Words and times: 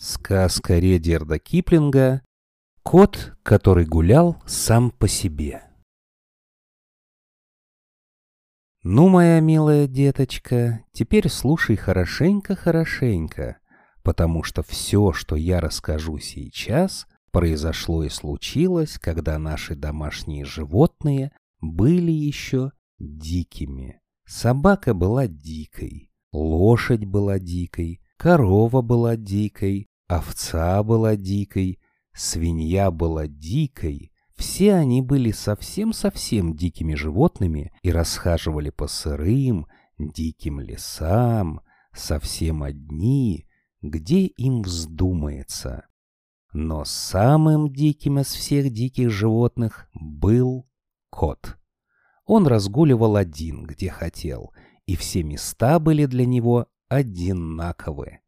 Сказка 0.00 0.78
Редерда 0.78 1.40
Киплинга 1.40 2.22
«Кот, 2.84 3.36
который 3.42 3.84
гулял 3.84 4.40
сам 4.46 4.92
по 4.92 5.08
себе». 5.08 5.64
Ну, 8.84 9.08
моя 9.08 9.40
милая 9.40 9.88
деточка, 9.88 10.84
теперь 10.92 11.28
слушай 11.28 11.74
хорошенько-хорошенько, 11.74 13.58
потому 14.04 14.44
что 14.44 14.62
все, 14.62 15.12
что 15.12 15.34
я 15.34 15.60
расскажу 15.60 16.18
сейчас, 16.18 17.08
произошло 17.32 18.04
и 18.04 18.08
случилось, 18.08 19.00
когда 19.00 19.36
наши 19.36 19.74
домашние 19.74 20.44
животные 20.44 21.32
были 21.60 22.12
еще 22.12 22.70
дикими. 23.00 24.00
Собака 24.26 24.94
была 24.94 25.26
дикой, 25.26 26.12
лошадь 26.30 27.04
была 27.04 27.40
дикой, 27.40 28.00
корова 28.18 28.82
была 28.82 29.16
дикой, 29.16 29.88
овца 30.08 30.82
была 30.82 31.16
дикой, 31.16 31.78
свинья 32.12 32.90
была 32.90 33.26
дикой. 33.26 34.12
Все 34.36 34.74
они 34.74 35.00
были 35.02 35.30
совсем-совсем 35.30 36.54
дикими 36.54 36.94
животными 36.94 37.72
и 37.82 37.90
расхаживали 37.90 38.70
по 38.70 38.86
сырым, 38.86 39.66
диким 39.98 40.60
лесам, 40.60 41.60
совсем 41.92 42.62
одни, 42.62 43.46
где 43.82 44.26
им 44.26 44.62
вздумается. 44.62 45.86
Но 46.52 46.84
самым 46.84 47.72
диким 47.72 48.20
из 48.20 48.28
всех 48.28 48.72
диких 48.72 49.10
животных 49.10 49.88
был 49.94 50.68
кот. 51.10 51.56
Он 52.24 52.46
разгуливал 52.46 53.16
один, 53.16 53.64
где 53.64 53.90
хотел, 53.90 54.52
и 54.86 54.96
все 54.96 55.22
места 55.22 55.78
были 55.78 56.06
для 56.06 56.26
него 56.26 56.68
одинаковы. 56.88 58.20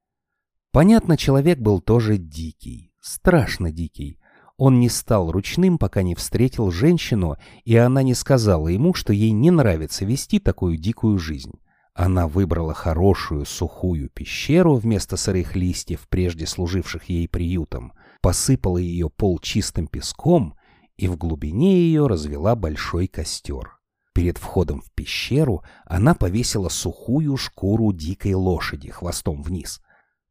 Понятно, 0.72 1.16
человек 1.16 1.58
был 1.58 1.80
тоже 1.80 2.16
дикий, 2.16 2.92
страшно 3.00 3.72
дикий. 3.72 4.18
Он 4.56 4.78
не 4.78 4.88
стал 4.88 5.32
ручным, 5.32 5.78
пока 5.78 6.02
не 6.02 6.14
встретил 6.14 6.70
женщину, 6.70 7.36
и 7.64 7.76
она 7.76 8.02
не 8.02 8.14
сказала 8.14 8.68
ему, 8.68 8.94
что 8.94 9.12
ей 9.12 9.32
не 9.32 9.50
нравится 9.50 10.04
вести 10.04 10.38
такую 10.38 10.76
дикую 10.76 11.18
жизнь. 11.18 11.54
Она 11.94 12.28
выбрала 12.28 12.72
хорошую 12.72 13.46
сухую 13.46 14.10
пещеру 14.10 14.74
вместо 14.74 15.16
сырых 15.16 15.56
листьев, 15.56 16.06
прежде 16.08 16.46
служивших 16.46 17.08
ей 17.08 17.26
приютом, 17.28 17.92
посыпала 18.20 18.78
ее 18.78 19.10
пол 19.10 19.38
чистым 19.38 19.86
песком 19.86 20.54
и 20.96 21.08
в 21.08 21.16
глубине 21.16 21.78
ее 21.80 22.06
развела 22.06 22.54
большой 22.54 23.06
костер. 23.06 23.79
Перед 24.12 24.38
входом 24.38 24.80
в 24.80 24.90
пещеру 24.92 25.62
она 25.84 26.14
повесила 26.14 26.68
сухую 26.68 27.36
шкуру 27.36 27.92
дикой 27.92 28.34
лошади 28.34 28.90
хвостом 28.90 29.42
вниз. 29.42 29.80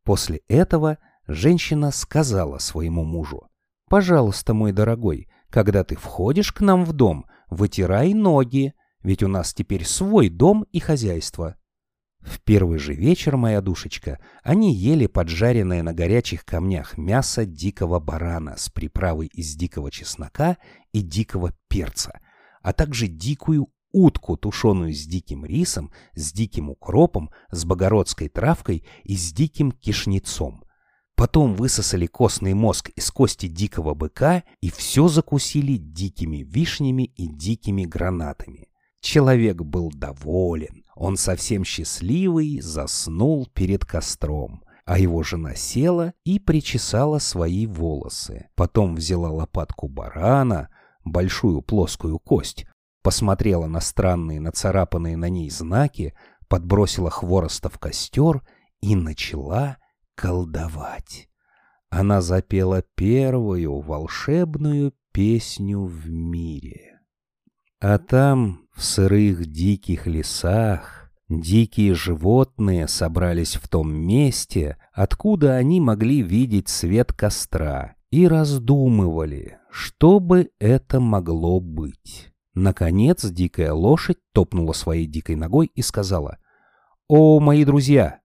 После 0.04 0.42
этого 0.48 0.98
женщина 1.28 1.92
сказала 1.92 2.58
своему 2.58 3.06
мужу, 3.06 3.48
«Пожалуйста, 3.90 4.54
мой 4.54 4.74
дорогой, 4.74 5.30
когда 5.50 5.84
ты 5.84 5.96
входишь 5.96 6.52
к 6.52 6.62
нам 6.62 6.84
в 6.84 6.94
дом, 6.94 7.26
вытирай 7.50 8.14
ноги, 8.14 8.74
ведь 9.02 9.24
у 9.24 9.28
нас 9.28 9.54
теперь 9.54 9.86
свой 9.86 10.30
дом 10.30 10.66
и 10.72 10.80
хозяйство». 10.80 11.56
В 12.20 12.42
первый 12.42 12.80
же 12.80 12.94
вечер, 12.94 13.38
моя 13.38 13.62
душечка, 13.62 14.20
они 14.44 14.76
ели 14.76 15.08
поджаренное 15.08 15.82
на 15.84 15.94
горячих 15.94 16.44
камнях 16.44 16.98
мясо 16.98 17.46
дикого 17.46 18.02
барана 18.02 18.58
с 18.58 18.68
приправой 18.70 19.28
из 19.28 19.56
дикого 19.56 19.90
чеснока 19.90 20.58
и 20.92 21.00
дикого 21.00 21.54
перца— 21.70 22.20
а 22.62 22.74
также 22.74 23.08
дикую 23.08 23.70
утку, 23.92 24.38
тушеную 24.38 24.94
с 24.94 25.06
диким 25.06 25.46
рисом, 25.46 25.92
с 26.14 26.32
диким 26.32 26.70
укропом, 26.70 27.32
с 27.52 27.66
богородской 27.66 28.30
травкой 28.30 28.86
и 29.04 29.16
с 29.16 29.32
диким 29.34 29.72
кишнецом. 29.72 30.64
Потом 31.16 31.56
высосали 31.56 32.06
костный 32.06 32.54
мозг 32.54 32.92
из 32.96 33.12
кости 33.12 33.48
дикого 33.48 33.94
быка 33.94 34.44
и 34.62 34.70
все 34.70 35.10
закусили 35.10 35.76
дикими 35.76 36.44
вишнями 36.48 37.04
и 37.04 37.28
дикими 37.28 37.84
гранатами. 37.84 38.70
Человек 39.02 39.58
был 39.58 39.92
доволен, 39.92 40.84
он 40.96 41.18
совсем 41.18 41.64
счастливый 41.64 42.60
заснул 42.62 43.48
перед 43.48 43.86
костром, 43.86 44.64
а 44.86 44.98
его 44.98 45.24
жена 45.24 45.56
села 45.56 46.14
и 46.26 46.40
причесала 46.40 47.20
свои 47.20 47.66
волосы. 47.66 48.48
Потом 48.56 48.96
взяла 48.96 49.30
лопатку 49.30 49.88
барана, 49.88 50.70
большую 51.12 51.62
плоскую 51.62 52.20
кость, 52.20 52.66
посмотрела 53.02 53.68
на 53.68 53.82
странные 53.82 54.40
нацарапанные 54.40 55.18
на 55.18 55.30
ней 55.30 55.50
знаки, 55.50 56.14
подбросила 56.48 57.10
хвороста 57.10 57.70
в 57.70 57.78
костер 57.80 58.42
и 58.82 58.96
начала 58.96 59.78
колдовать. 60.16 61.30
Она 61.90 62.22
запела 62.22 62.84
первую 62.96 63.80
волшебную 63.82 64.94
песню 65.12 65.82
в 65.82 66.10
мире. 66.10 67.00
А 67.80 67.98
там, 67.98 68.68
в 68.76 68.84
сырых 68.84 69.46
диких 69.46 70.06
лесах, 70.06 71.12
дикие 71.30 71.94
животные 71.94 72.88
собрались 72.88 73.56
в 73.56 73.68
том 73.68 73.94
месте, 73.94 74.78
откуда 74.92 75.56
они 75.56 75.80
могли 75.80 76.22
видеть 76.22 76.68
свет 76.68 77.14
костра, 77.14 77.96
и 78.12 78.28
раздумывали, 78.28 79.59
что 79.72 80.20
бы 80.20 80.50
это 80.60 81.00
могло 81.00 81.60
быть. 81.60 82.32
Наконец 82.54 83.24
дикая 83.26 83.74
лошадь 83.74 84.18
топнула 84.34 84.74
своей 84.74 85.06
дикой 85.06 85.36
ногой 85.36 85.72
и 85.74 85.82
сказала, 85.82 86.38
«О, 87.08 87.40
мои 87.40 87.64
друзья! 87.64 88.20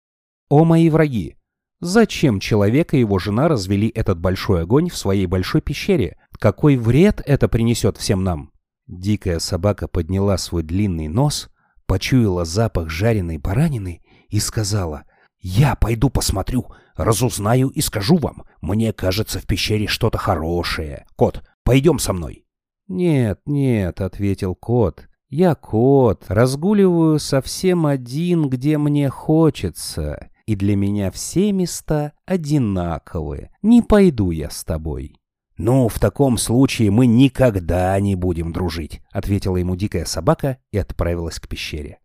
О, 0.48 0.64
мои 0.64 0.90
враги! 0.90 1.36
Зачем 1.80 2.40
человек 2.40 2.94
и 2.94 2.98
его 2.98 3.18
жена 3.18 3.48
развели 3.48 3.88
этот 3.88 4.18
большой 4.18 4.62
огонь 4.62 4.88
в 4.88 4.96
своей 4.96 5.26
большой 5.26 5.60
пещере? 5.60 6.18
Какой 6.38 6.76
вред 6.76 7.22
это 7.24 7.48
принесет 7.48 7.96
всем 7.96 8.24
нам?» 8.24 8.50
Дикая 8.86 9.38
собака 9.38 9.88
подняла 9.88 10.36
свой 10.36 10.62
длинный 10.62 11.08
нос, 11.08 11.48
почуяла 11.86 12.44
запах 12.44 12.90
жареной 12.90 13.38
баранины 13.38 14.02
и 14.28 14.40
сказала, 14.40 15.04
«Я 15.40 15.74
пойду 15.74 16.10
посмотрю, 16.10 16.66
разузнаю 16.96 17.68
и 17.68 17.80
скажу 17.80 18.16
вам. 18.16 18.44
Мне 18.64 18.94
кажется, 18.94 19.40
в 19.40 19.46
пещере 19.46 19.86
что-то 19.86 20.16
хорошее. 20.16 21.04
Кот, 21.16 21.42
пойдем 21.64 21.98
со 21.98 22.14
мной. 22.14 22.46
Нет, 22.88 23.40
нет, 23.44 24.00
ответил 24.00 24.54
кот. 24.54 25.06
Я 25.28 25.54
кот, 25.54 26.24
разгуливаю 26.28 27.18
совсем 27.18 27.84
один, 27.84 28.48
где 28.48 28.78
мне 28.78 29.10
хочется, 29.10 30.30
и 30.46 30.56
для 30.56 30.76
меня 30.76 31.10
все 31.10 31.52
места 31.52 32.12
одинаковые. 32.24 33.50
Не 33.60 33.82
пойду 33.82 34.30
я 34.30 34.48
с 34.48 34.64
тобой. 34.64 35.20
«Ну, 35.58 35.88
в 35.88 36.00
таком 36.00 36.38
случае 36.38 36.90
мы 36.90 37.06
никогда 37.06 38.00
не 38.00 38.16
будем 38.16 38.52
дружить»,— 38.52 39.02
ответила 39.12 39.56
ему 39.58 39.76
дикая 39.76 40.06
собака 40.06 40.58
и 40.72 40.78
отправилась 40.78 41.38
к 41.38 41.48
пещере. 41.48 41.98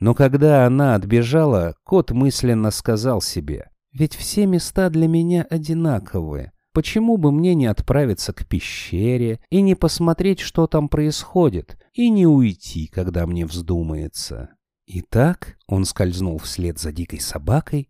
Но 0.00 0.14
когда 0.14 0.66
она 0.66 0.94
отбежала, 0.94 1.74
кот 1.84 2.10
мысленно 2.10 2.70
сказал 2.70 3.20
себе, 3.20 3.68
ведь 3.92 4.14
все 4.14 4.46
места 4.46 4.90
для 4.90 5.08
меня 5.08 5.46
одинаковые. 5.48 6.52
Почему 6.72 7.16
бы 7.16 7.32
мне 7.32 7.54
не 7.54 7.66
отправиться 7.66 8.32
к 8.32 8.46
пещере 8.46 9.40
и 9.50 9.62
не 9.62 9.74
посмотреть, 9.74 10.40
что 10.40 10.66
там 10.66 10.88
происходит, 10.88 11.76
и 11.92 12.08
не 12.08 12.26
уйти, 12.26 12.86
когда 12.86 13.26
мне 13.26 13.46
вздумается? 13.46 14.50
Итак, 14.86 15.56
он 15.66 15.84
скользнул 15.84 16.38
вслед 16.38 16.78
за 16.78 16.92
дикой 16.92 17.20
собакой, 17.20 17.88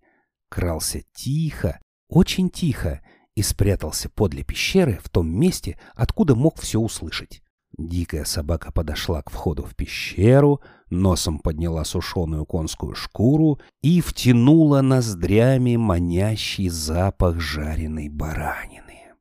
крался 0.49 1.03
тихо, 1.13 1.81
очень 2.09 2.51
тихо, 2.51 3.03
и 3.35 3.43
спрятался 3.43 4.09
подле 4.09 4.43
пещеры 4.43 4.99
в 5.03 5.09
том 5.11 5.29
месте, 5.29 5.79
откуда 5.95 6.35
мог 6.35 6.59
все 6.59 6.81
услышать. 6.81 7.43
Дикая 7.79 8.25
собака 8.25 8.73
подошла 8.73 9.23
к 9.23 9.31
входу 9.31 9.63
в 9.63 9.77
пещеру, 9.77 10.61
носом 10.91 11.39
подняла 11.39 11.85
сушеную 11.85 12.45
конскую 12.45 12.97
шкуру 12.97 13.61
и 13.83 14.01
втянула 14.01 14.81
ноздрями 14.81 15.77
манящий 15.77 16.69
запах 16.71 17.39
жареной 17.39 18.09
баранины. 18.09 19.15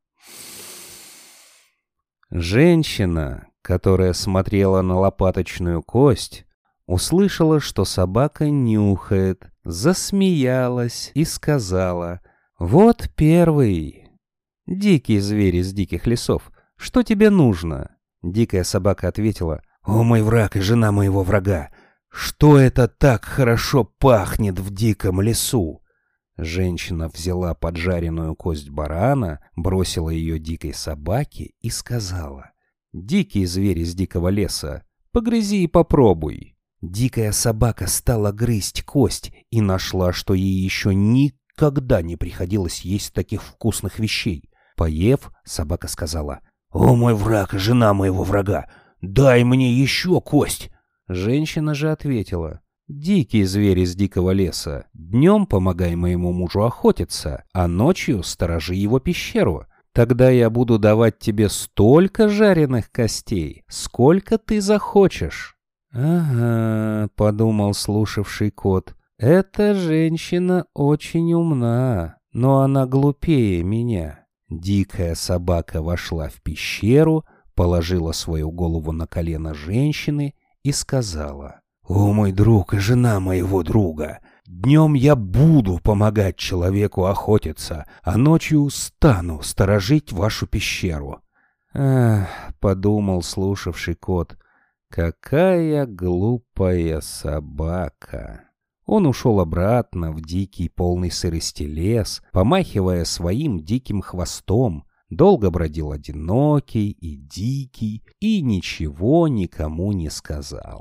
Женщина, 2.30 3.46
которая 3.62 4.12
смотрела 4.12 4.82
на 4.82 4.98
лопаточную 4.98 5.80
кость, 5.80 6.44
услышала, 6.84 7.60
что 7.60 7.84
собака 7.84 8.50
нюхает, 8.50 9.52
засмеялась 9.62 11.12
и 11.14 11.24
сказала 11.24 12.22
«Вот 12.58 13.08
первый, 13.14 14.08
дикий 14.66 15.20
зверь 15.20 15.56
из 15.56 15.72
диких 15.72 16.08
лесов, 16.08 16.50
что 16.76 17.04
тебе 17.04 17.30
нужно?» 17.30 17.97
Дикая 18.22 18.64
собака 18.64 19.08
ответила, 19.08 19.62
«О, 19.82 20.02
мой 20.02 20.22
враг 20.22 20.56
и 20.56 20.60
жена 20.60 20.92
моего 20.92 21.22
врага! 21.22 21.70
Что 22.10 22.58
это 22.58 22.88
так 22.88 23.24
хорошо 23.24 23.84
пахнет 23.84 24.58
в 24.58 24.72
диком 24.72 25.20
лесу?» 25.20 25.82
Женщина 26.36 27.08
взяла 27.08 27.54
поджаренную 27.54 28.34
кость 28.36 28.70
барана, 28.70 29.40
бросила 29.56 30.10
ее 30.10 30.38
дикой 30.38 30.72
собаке 30.72 31.52
и 31.60 31.70
сказала, 31.70 32.52
«Дикий 32.92 33.44
зверь 33.44 33.80
из 33.80 33.94
дикого 33.94 34.28
леса, 34.28 34.84
погрызи 35.12 35.62
и 35.62 35.66
попробуй». 35.66 36.56
Дикая 36.80 37.32
собака 37.32 37.88
стала 37.88 38.30
грызть 38.30 38.84
кость 38.84 39.32
и 39.50 39.60
нашла, 39.60 40.12
что 40.12 40.34
ей 40.34 40.62
еще 40.62 40.94
ни 40.94 41.32
никогда 41.58 42.02
не 42.02 42.16
приходилось 42.16 42.82
есть 42.82 43.12
таких 43.12 43.42
вкусных 43.42 43.98
вещей. 43.98 44.48
Поев, 44.76 45.32
собака 45.44 45.88
сказала, 45.88 46.40
«О, 46.70 46.94
мой 46.94 47.14
враг, 47.14 47.52
жена 47.52 47.94
моего 47.94 48.24
врага, 48.24 48.66
дай 49.00 49.44
мне 49.44 49.72
еще 49.72 50.20
кость!» 50.20 50.70
Женщина 51.08 51.74
же 51.74 51.90
ответила, 51.90 52.60
«Дикий 52.88 53.44
зверь 53.44 53.80
из 53.80 53.94
дикого 53.94 54.30
леса, 54.30 54.86
днем 54.92 55.46
помогай 55.46 55.94
моему 55.94 56.32
мужу 56.32 56.62
охотиться, 56.64 57.44
а 57.52 57.66
ночью 57.68 58.22
сторожи 58.22 58.74
его 58.74 58.98
пещеру. 59.00 59.66
Тогда 59.92 60.30
я 60.30 60.50
буду 60.50 60.78
давать 60.78 61.18
тебе 61.18 61.48
столько 61.48 62.28
жареных 62.28 62.90
костей, 62.92 63.64
сколько 63.68 64.36
ты 64.36 64.60
захочешь». 64.60 65.56
«Ага»,— 65.92 67.08
подумал 67.16 67.72
слушавший 67.72 68.50
кот,— 68.50 68.94
«эта 69.18 69.74
женщина 69.74 70.66
очень 70.74 71.32
умна, 71.32 72.18
но 72.32 72.60
она 72.60 72.86
глупее 72.86 73.62
меня». 73.62 74.27
Дикая 74.50 75.14
собака 75.14 75.82
вошла 75.82 76.28
в 76.28 76.40
пещеру, 76.42 77.24
положила 77.54 78.12
свою 78.12 78.50
голову 78.50 78.92
на 78.92 79.06
колено 79.06 79.52
женщины 79.52 80.34
и 80.62 80.72
сказала, 80.72 81.60
«О, 81.86 82.12
мой 82.12 82.32
друг 82.32 82.72
и 82.72 82.78
жена 82.78 83.20
моего 83.20 83.62
друга, 83.62 84.20
днем 84.46 84.94
я 84.94 85.16
буду 85.16 85.80
помогать 85.82 86.36
человеку 86.36 87.04
охотиться, 87.04 87.86
а 88.02 88.16
ночью 88.16 88.70
стану 88.70 89.42
сторожить 89.42 90.12
вашу 90.12 90.46
пещеру». 90.46 91.20
«Ах»,— 91.74 92.28
подумал 92.60 93.22
слушавший 93.22 93.96
кот,— 93.96 94.38
«какая 94.88 95.84
глупая 95.86 97.02
собака». 97.02 98.47
Он 98.88 99.06
ушел 99.06 99.38
обратно 99.38 100.12
в 100.12 100.22
дикий 100.22 100.70
полный 100.70 101.10
сырости 101.10 101.64
лес, 101.64 102.22
помахивая 102.32 103.04
своим 103.04 103.60
диким 103.60 104.00
хвостом, 104.00 104.86
долго 105.10 105.50
бродил 105.50 105.92
одинокий 105.92 106.92
и 106.92 107.16
дикий 107.16 108.02
и 108.18 108.40
ничего 108.40 109.28
никому 109.28 109.92
не 109.92 110.08
сказал. 110.08 110.80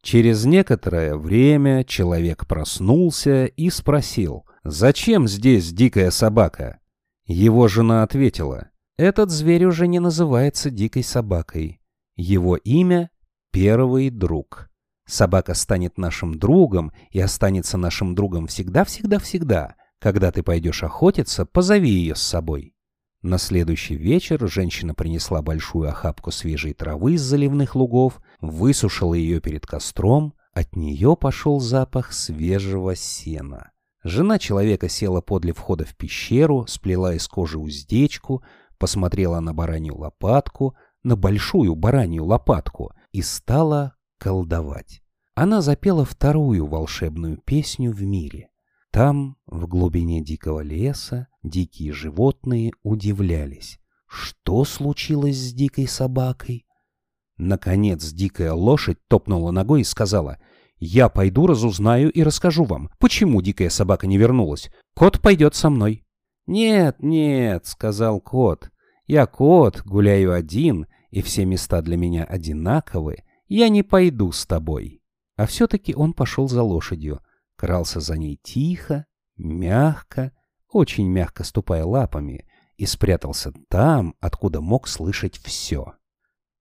Через 0.00 0.44
некоторое 0.44 1.16
время 1.16 1.82
человек 1.82 2.46
проснулся 2.46 3.46
и 3.46 3.68
спросил, 3.68 4.46
«Зачем 4.62 5.26
здесь 5.26 5.72
дикая 5.72 6.12
собака?» 6.12 6.78
Его 7.26 7.66
жена 7.66 8.04
ответила, 8.04 8.68
«Этот 8.96 9.32
зверь 9.32 9.64
уже 9.64 9.88
не 9.88 9.98
называется 9.98 10.70
дикой 10.70 11.02
собакой. 11.02 11.80
Его 12.14 12.54
имя— 12.54 13.10
Первый 13.50 14.10
друг». 14.10 14.70
Собака 15.06 15.54
станет 15.54 15.98
нашим 15.98 16.38
другом 16.38 16.92
и 17.10 17.20
останется 17.20 17.76
нашим 17.76 18.14
другом 18.14 18.46
всегда-всегда-всегда. 18.46 19.76
Когда 19.98 20.32
ты 20.32 20.42
пойдешь 20.42 20.82
охотиться, 20.82 21.46
позови 21.46 21.90
ее 21.90 22.14
с 22.14 22.22
собой. 22.22 22.74
На 23.22 23.38
следующий 23.38 23.96
вечер 23.96 24.46
женщина 24.48 24.94
принесла 24.94 25.40
большую 25.40 25.88
охапку 25.88 26.30
свежей 26.30 26.74
травы 26.74 27.16
с 27.16 27.22
заливных 27.22 27.74
лугов, 27.74 28.20
высушила 28.40 29.14
ее 29.14 29.40
перед 29.40 29.66
костром, 29.66 30.34
от 30.52 30.76
нее 30.76 31.16
пошел 31.16 31.58
запах 31.58 32.12
свежего 32.12 32.94
сена. 32.94 33.72
Жена 34.04 34.38
человека 34.38 34.90
села 34.90 35.22
подле 35.22 35.54
входа 35.54 35.86
в 35.86 35.96
пещеру, 35.96 36.66
сплела 36.66 37.14
из 37.14 37.26
кожи 37.26 37.58
уздечку, 37.58 38.42
посмотрела 38.78 39.40
на 39.40 39.54
баранью 39.54 39.96
лопатку, 39.96 40.76
на 41.02 41.16
большую 41.16 41.74
баранью 41.74 42.26
лопатку 42.26 42.92
и 43.12 43.22
стала 43.22 43.94
колдовать. 44.24 45.02
Она 45.34 45.60
запела 45.60 46.06
вторую 46.06 46.66
волшебную 46.66 47.36
песню 47.36 47.92
в 47.92 48.02
мире. 48.02 48.48
Там, 48.90 49.36
в 49.44 49.66
глубине 49.66 50.22
дикого 50.22 50.60
леса, 50.60 51.28
дикие 51.42 51.92
животные 51.92 52.72
удивлялись. 52.82 53.78
Что 54.06 54.64
случилось 54.64 55.36
с 55.36 55.52
дикой 55.52 55.86
собакой? 55.86 56.64
Наконец 57.36 58.12
дикая 58.12 58.54
лошадь 58.54 58.96
топнула 59.08 59.50
ногой 59.50 59.82
и 59.82 59.84
сказала, 59.84 60.38
«Я 60.78 61.10
пойду 61.10 61.46
разузнаю 61.46 62.10
и 62.10 62.22
расскажу 62.22 62.64
вам, 62.64 62.88
почему 62.98 63.42
дикая 63.42 63.68
собака 63.68 64.06
не 64.06 64.16
вернулась. 64.16 64.70
Кот 64.94 65.20
пойдет 65.20 65.54
со 65.54 65.68
мной». 65.68 66.02
«Нет, 66.46 66.96
нет»,— 67.02 67.66
сказал 67.66 68.22
кот,— 68.22 68.70
«я 69.06 69.26
кот, 69.26 69.82
гуляю 69.84 70.32
один, 70.32 70.86
и 71.10 71.20
все 71.20 71.44
места 71.44 71.82
для 71.82 71.98
меня 71.98 72.24
одинаковые. 72.24 73.23
Я 73.46 73.68
не 73.68 73.82
пойду 73.82 74.32
с 74.32 74.46
тобой. 74.46 75.02
А 75.36 75.46
все-таки 75.46 75.94
он 75.94 76.12
пошел 76.12 76.48
за 76.48 76.62
лошадью, 76.62 77.20
крался 77.56 78.00
за 78.00 78.16
ней 78.16 78.38
тихо, 78.42 79.06
мягко, 79.36 80.32
очень 80.70 81.08
мягко 81.08 81.44
ступая 81.44 81.84
лапами, 81.84 82.46
и 82.76 82.86
спрятался 82.86 83.52
там, 83.68 84.14
откуда 84.20 84.60
мог 84.60 84.88
слышать 84.88 85.38
все. 85.38 85.94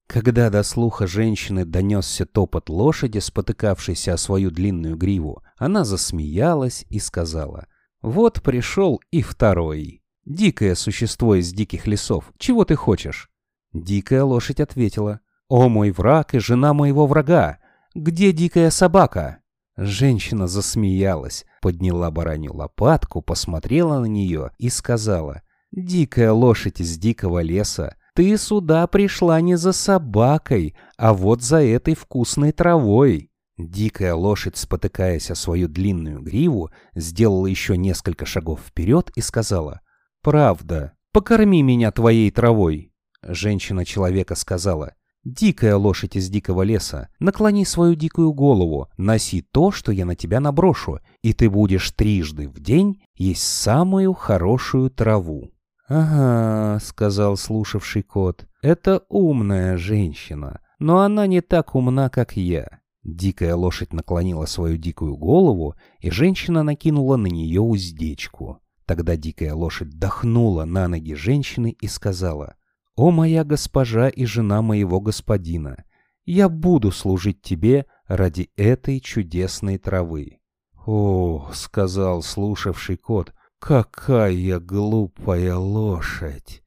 Когда 0.08 0.50
до 0.50 0.64
слуха 0.64 1.08
женщины 1.08 1.66
донесся 1.66 2.26
топот 2.26 2.70
лошади, 2.70 3.20
спотыкавшейся 3.20 4.14
о 4.14 4.18
свою 4.18 4.52
длинную 4.52 4.96
гриву, 4.96 5.42
она 5.58 5.86
засмеялась 5.86 6.86
и 6.90 7.00
сказала, 7.00 7.68
«Вот 8.02 8.44
пришел 8.44 9.02
и 9.12 9.22
второй. 9.22 10.04
Дикое 10.26 10.76
существо 10.76 11.36
из 11.36 11.52
диких 11.52 11.88
лесов, 11.88 12.32
чего 12.38 12.66
ты 12.66 12.76
хочешь?» 12.76 13.32
Дикая 13.72 14.24
лошадь 14.24 14.60
ответила, 14.60 15.20
«О 15.56 15.70
мой 15.70 15.92
враг 15.92 16.34
и 16.34 16.40
жена 16.40 16.74
моего 16.74 17.06
врага! 17.06 17.60
Где 17.94 18.32
дикая 18.32 18.72
собака?» 18.72 19.38
Женщина 19.78 20.48
засмеялась, 20.48 21.46
подняла 21.62 22.10
баранью 22.10 22.56
лопатку, 22.56 23.22
посмотрела 23.22 24.00
на 24.00 24.08
нее 24.08 24.50
и 24.58 24.70
сказала, 24.70 25.44
«Дикая 25.72 26.32
лошадь 26.32 26.82
из 26.82 26.98
дикого 26.98 27.44
леса, 27.44 27.98
ты 28.16 28.36
сюда 28.36 28.88
пришла 28.88 29.42
не 29.42 29.56
за 29.56 29.74
собакой, 29.74 30.76
а 30.98 31.14
вот 31.14 31.44
за 31.44 31.62
этой 31.62 31.94
вкусной 31.94 32.52
травой». 32.52 33.30
Дикая 33.56 34.16
лошадь, 34.16 34.58
спотыкаясь 34.58 35.30
о 35.30 35.36
свою 35.36 35.68
длинную 35.68 36.20
гриву, 36.20 36.72
сделала 36.96 37.46
еще 37.46 37.78
несколько 37.78 38.26
шагов 38.26 38.60
вперед 38.60 39.12
и 39.14 39.22
сказала, 39.22 39.82
«Правда, 40.24 40.94
покорми 41.12 41.62
меня 41.62 41.92
твоей 41.92 42.32
травой». 42.32 42.92
Женщина 43.22 43.86
человека 43.86 44.34
сказала, 44.34 44.96
Дикая 45.24 45.78
лошадь 45.78 46.18
из 46.18 46.30
дикого 46.30 46.64
леса, 46.64 47.08
наклони 47.20 47.64
свою 47.64 47.96
дикую 47.96 48.34
голову, 48.34 48.90
носи 48.98 49.42
то, 49.42 49.72
что 49.72 49.94
я 49.94 50.06
на 50.06 50.16
тебя 50.16 50.42
наброшу, 50.42 51.00
и 51.22 51.32
ты 51.32 51.50
будешь 51.50 51.92
трижды 51.92 52.50
в 52.50 52.60
день 52.60 53.02
есть 53.16 53.44
самую 53.44 54.14
хорошую 54.14 54.90
траву. 54.90 55.52
«Ага»,— 55.88 56.80
сказал 56.84 57.38
слушавший 57.38 58.04
кот,— 58.04 58.48
«это 58.62 59.04
умная 59.08 59.78
женщина, 59.78 60.60
но 60.80 61.00
она 61.00 61.26
не 61.26 61.40
так 61.40 61.74
умна, 61.74 62.10
как 62.10 62.36
я». 62.36 62.80
Дикая 63.04 63.56
лошадь 63.56 63.94
наклонила 63.94 64.46
свою 64.46 64.76
дикую 64.78 65.16
голову, 65.16 65.76
и 66.00 66.10
женщина 66.10 66.64
накинула 66.64 67.16
на 67.16 67.28
нее 67.28 67.62
уздечку. 67.62 68.60
Тогда 68.86 69.16
дикая 69.16 69.54
лошадь 69.54 69.98
дохнула 69.98 70.66
на 70.66 70.90
ноги 70.90 71.14
женщины 71.14 71.76
и 71.80 71.88
сказала— 71.88 72.56
«О 72.96 73.12
моя 73.12 73.44
госпожа 73.44 74.08
и 74.08 74.26
жена 74.26 74.62
моего 74.62 75.02
господина, 75.02 75.84
я 76.26 76.48
буду 76.48 76.92
служить 76.92 77.42
тебе 77.42 77.86
ради 78.08 78.52
этой 78.56 79.00
чудесной 79.00 79.78
травы». 79.78 80.40
«О,— 80.86 81.50
сказал 81.54 82.22
слушавший 82.22 82.98
кот,— 82.98 83.34
какая 83.60 84.60
глупая 84.60 85.56
лошадь!» 85.56 86.62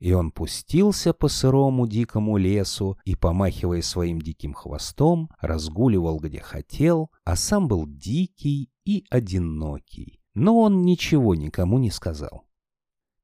И 0.00 0.12
он 0.12 0.32
пустился 0.32 1.12
по 1.12 1.28
сырому 1.28 1.86
дикому 1.86 2.38
лесу 2.38 2.98
и, 3.04 3.14
помахивая 3.14 3.82
своим 3.82 4.20
диким 4.20 4.54
хвостом, 4.54 5.30
разгуливал 5.40 6.18
где 6.18 6.40
хотел, 6.40 7.10
а 7.24 7.36
сам 7.36 7.68
был 7.68 7.86
дикий 7.86 8.70
и 8.84 9.04
одинокий. 9.10 10.20
Но 10.34 10.60
он 10.60 10.82
ничего 10.82 11.34
никому 11.34 11.78
не 11.78 11.90
сказал. 11.90 12.44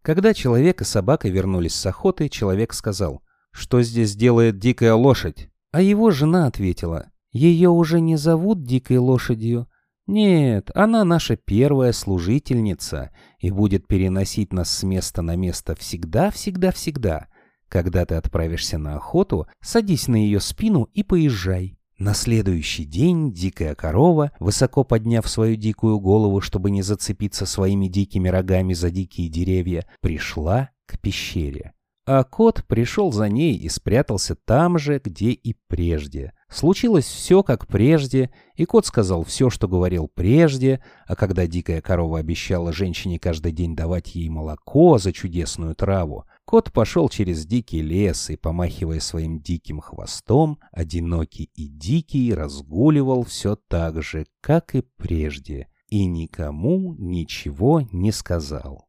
Когда 0.06 0.34
человек 0.34 0.82
и 0.82 0.84
собака 0.84 1.28
вернулись 1.28 1.74
с 1.74 1.84
охоты, 1.84 2.28
человек 2.28 2.74
сказал, 2.74 3.24
«Что 3.50 3.82
здесь 3.82 4.14
делает 4.14 4.56
дикая 4.56 4.94
лошадь?» 4.94 5.50
А 5.72 5.82
его 5.82 6.12
жена 6.12 6.46
ответила, 6.46 7.06
«Ее 7.32 7.70
уже 7.70 8.00
не 8.00 8.14
зовут 8.14 8.62
дикой 8.62 8.98
лошадью. 8.98 9.68
Нет, 10.06 10.70
она 10.76 11.02
наша 11.02 11.34
первая 11.34 11.90
служительница 11.90 13.10
и 13.40 13.50
будет 13.50 13.88
переносить 13.88 14.52
нас 14.52 14.70
с 14.70 14.84
места 14.84 15.22
на 15.22 15.34
место 15.34 15.74
всегда-всегда-всегда. 15.74 17.26
Когда 17.68 18.06
ты 18.06 18.14
отправишься 18.14 18.78
на 18.78 18.94
охоту, 18.94 19.48
садись 19.60 20.06
на 20.06 20.14
ее 20.14 20.38
спину 20.38 20.88
и 20.94 21.02
поезжай. 21.02 21.75
На 21.98 22.12
следующий 22.12 22.84
день 22.84 23.32
дикая 23.32 23.74
корова, 23.74 24.30
высоко 24.38 24.84
подняв 24.84 25.26
свою 25.26 25.56
дикую 25.56 25.98
голову, 25.98 26.42
чтобы 26.42 26.70
не 26.70 26.82
зацепиться 26.82 27.46
своими 27.46 27.86
дикими 27.86 28.28
рогами 28.28 28.74
за 28.74 28.90
дикие 28.90 29.30
деревья, 29.30 29.86
пришла 30.02 30.68
к 30.84 31.00
пещере. 31.00 31.72
А 32.04 32.22
кот 32.22 32.64
пришел 32.68 33.12
за 33.12 33.30
ней 33.30 33.56
и 33.56 33.70
спрятался 33.70 34.36
там 34.36 34.78
же, 34.78 35.00
где 35.02 35.30
и 35.30 35.56
прежде. 35.68 36.34
Случилось 36.50 37.06
все 37.06 37.42
как 37.42 37.66
прежде, 37.66 38.30
и 38.56 38.66
кот 38.66 38.84
сказал 38.84 39.24
все, 39.24 39.48
что 39.48 39.66
говорил 39.66 40.06
прежде, 40.06 40.84
а 41.06 41.16
когда 41.16 41.46
дикая 41.46 41.80
корова 41.80 42.18
обещала 42.18 42.74
женщине 42.74 43.18
каждый 43.18 43.52
день 43.52 43.74
давать 43.74 44.14
ей 44.14 44.28
молоко 44.28 44.98
за 44.98 45.12
чудесную 45.14 45.74
траву, 45.74 46.24
кот 46.46 46.72
пошел 46.72 47.08
через 47.08 47.44
дикий 47.44 47.82
лес 47.82 48.30
и, 48.30 48.36
помахивая 48.36 49.00
своим 49.00 49.40
диким 49.40 49.80
хвостом, 49.80 50.58
одинокий 50.70 51.50
и 51.54 51.66
дикий 51.66 52.32
разгуливал 52.32 53.24
все 53.24 53.56
так 53.56 54.02
же, 54.02 54.26
как 54.40 54.74
и 54.74 54.82
прежде, 54.96 55.68
и 55.88 56.06
никому 56.06 56.94
ничего 56.94 57.82
не 57.92 58.12
сказал. 58.12 58.86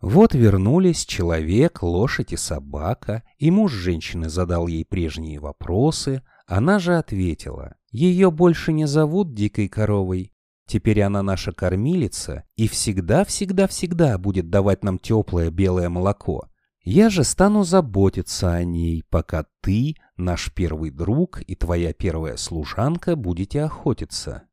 Вот 0.00 0.34
вернулись 0.34 1.04
человек, 1.04 1.82
лошадь 1.82 2.32
и 2.32 2.36
собака, 2.36 3.22
и 3.38 3.50
муж 3.50 3.72
женщины 3.72 4.28
задал 4.28 4.66
ей 4.66 4.84
прежние 4.84 5.40
вопросы, 5.40 6.22
она 6.46 6.78
же 6.78 6.96
ответила, 6.96 7.74
ее 7.90 8.30
больше 8.30 8.72
не 8.72 8.86
зовут 8.86 9.34
дикой 9.34 9.68
коровой, 9.68 10.32
теперь 10.66 11.02
она 11.02 11.22
наша 11.22 11.52
кормилица 11.52 12.44
и 12.56 12.68
всегда-всегда-всегда 12.68 14.16
будет 14.18 14.48
давать 14.48 14.84
нам 14.84 14.98
теплое 14.98 15.50
белое 15.50 15.88
молоко. 15.90 16.48
Я 16.90 17.10
же 17.10 17.22
стану 17.22 17.64
заботиться 17.64 18.50
о 18.50 18.64
ней, 18.64 19.04
пока 19.10 19.44
ты, 19.60 19.96
наш 20.16 20.50
первый 20.50 20.90
друг 20.90 21.42
и 21.46 21.54
твоя 21.54 21.92
первая 21.92 22.38
служанка 22.38 23.14
будете 23.14 23.60
охотиться. 23.60 24.44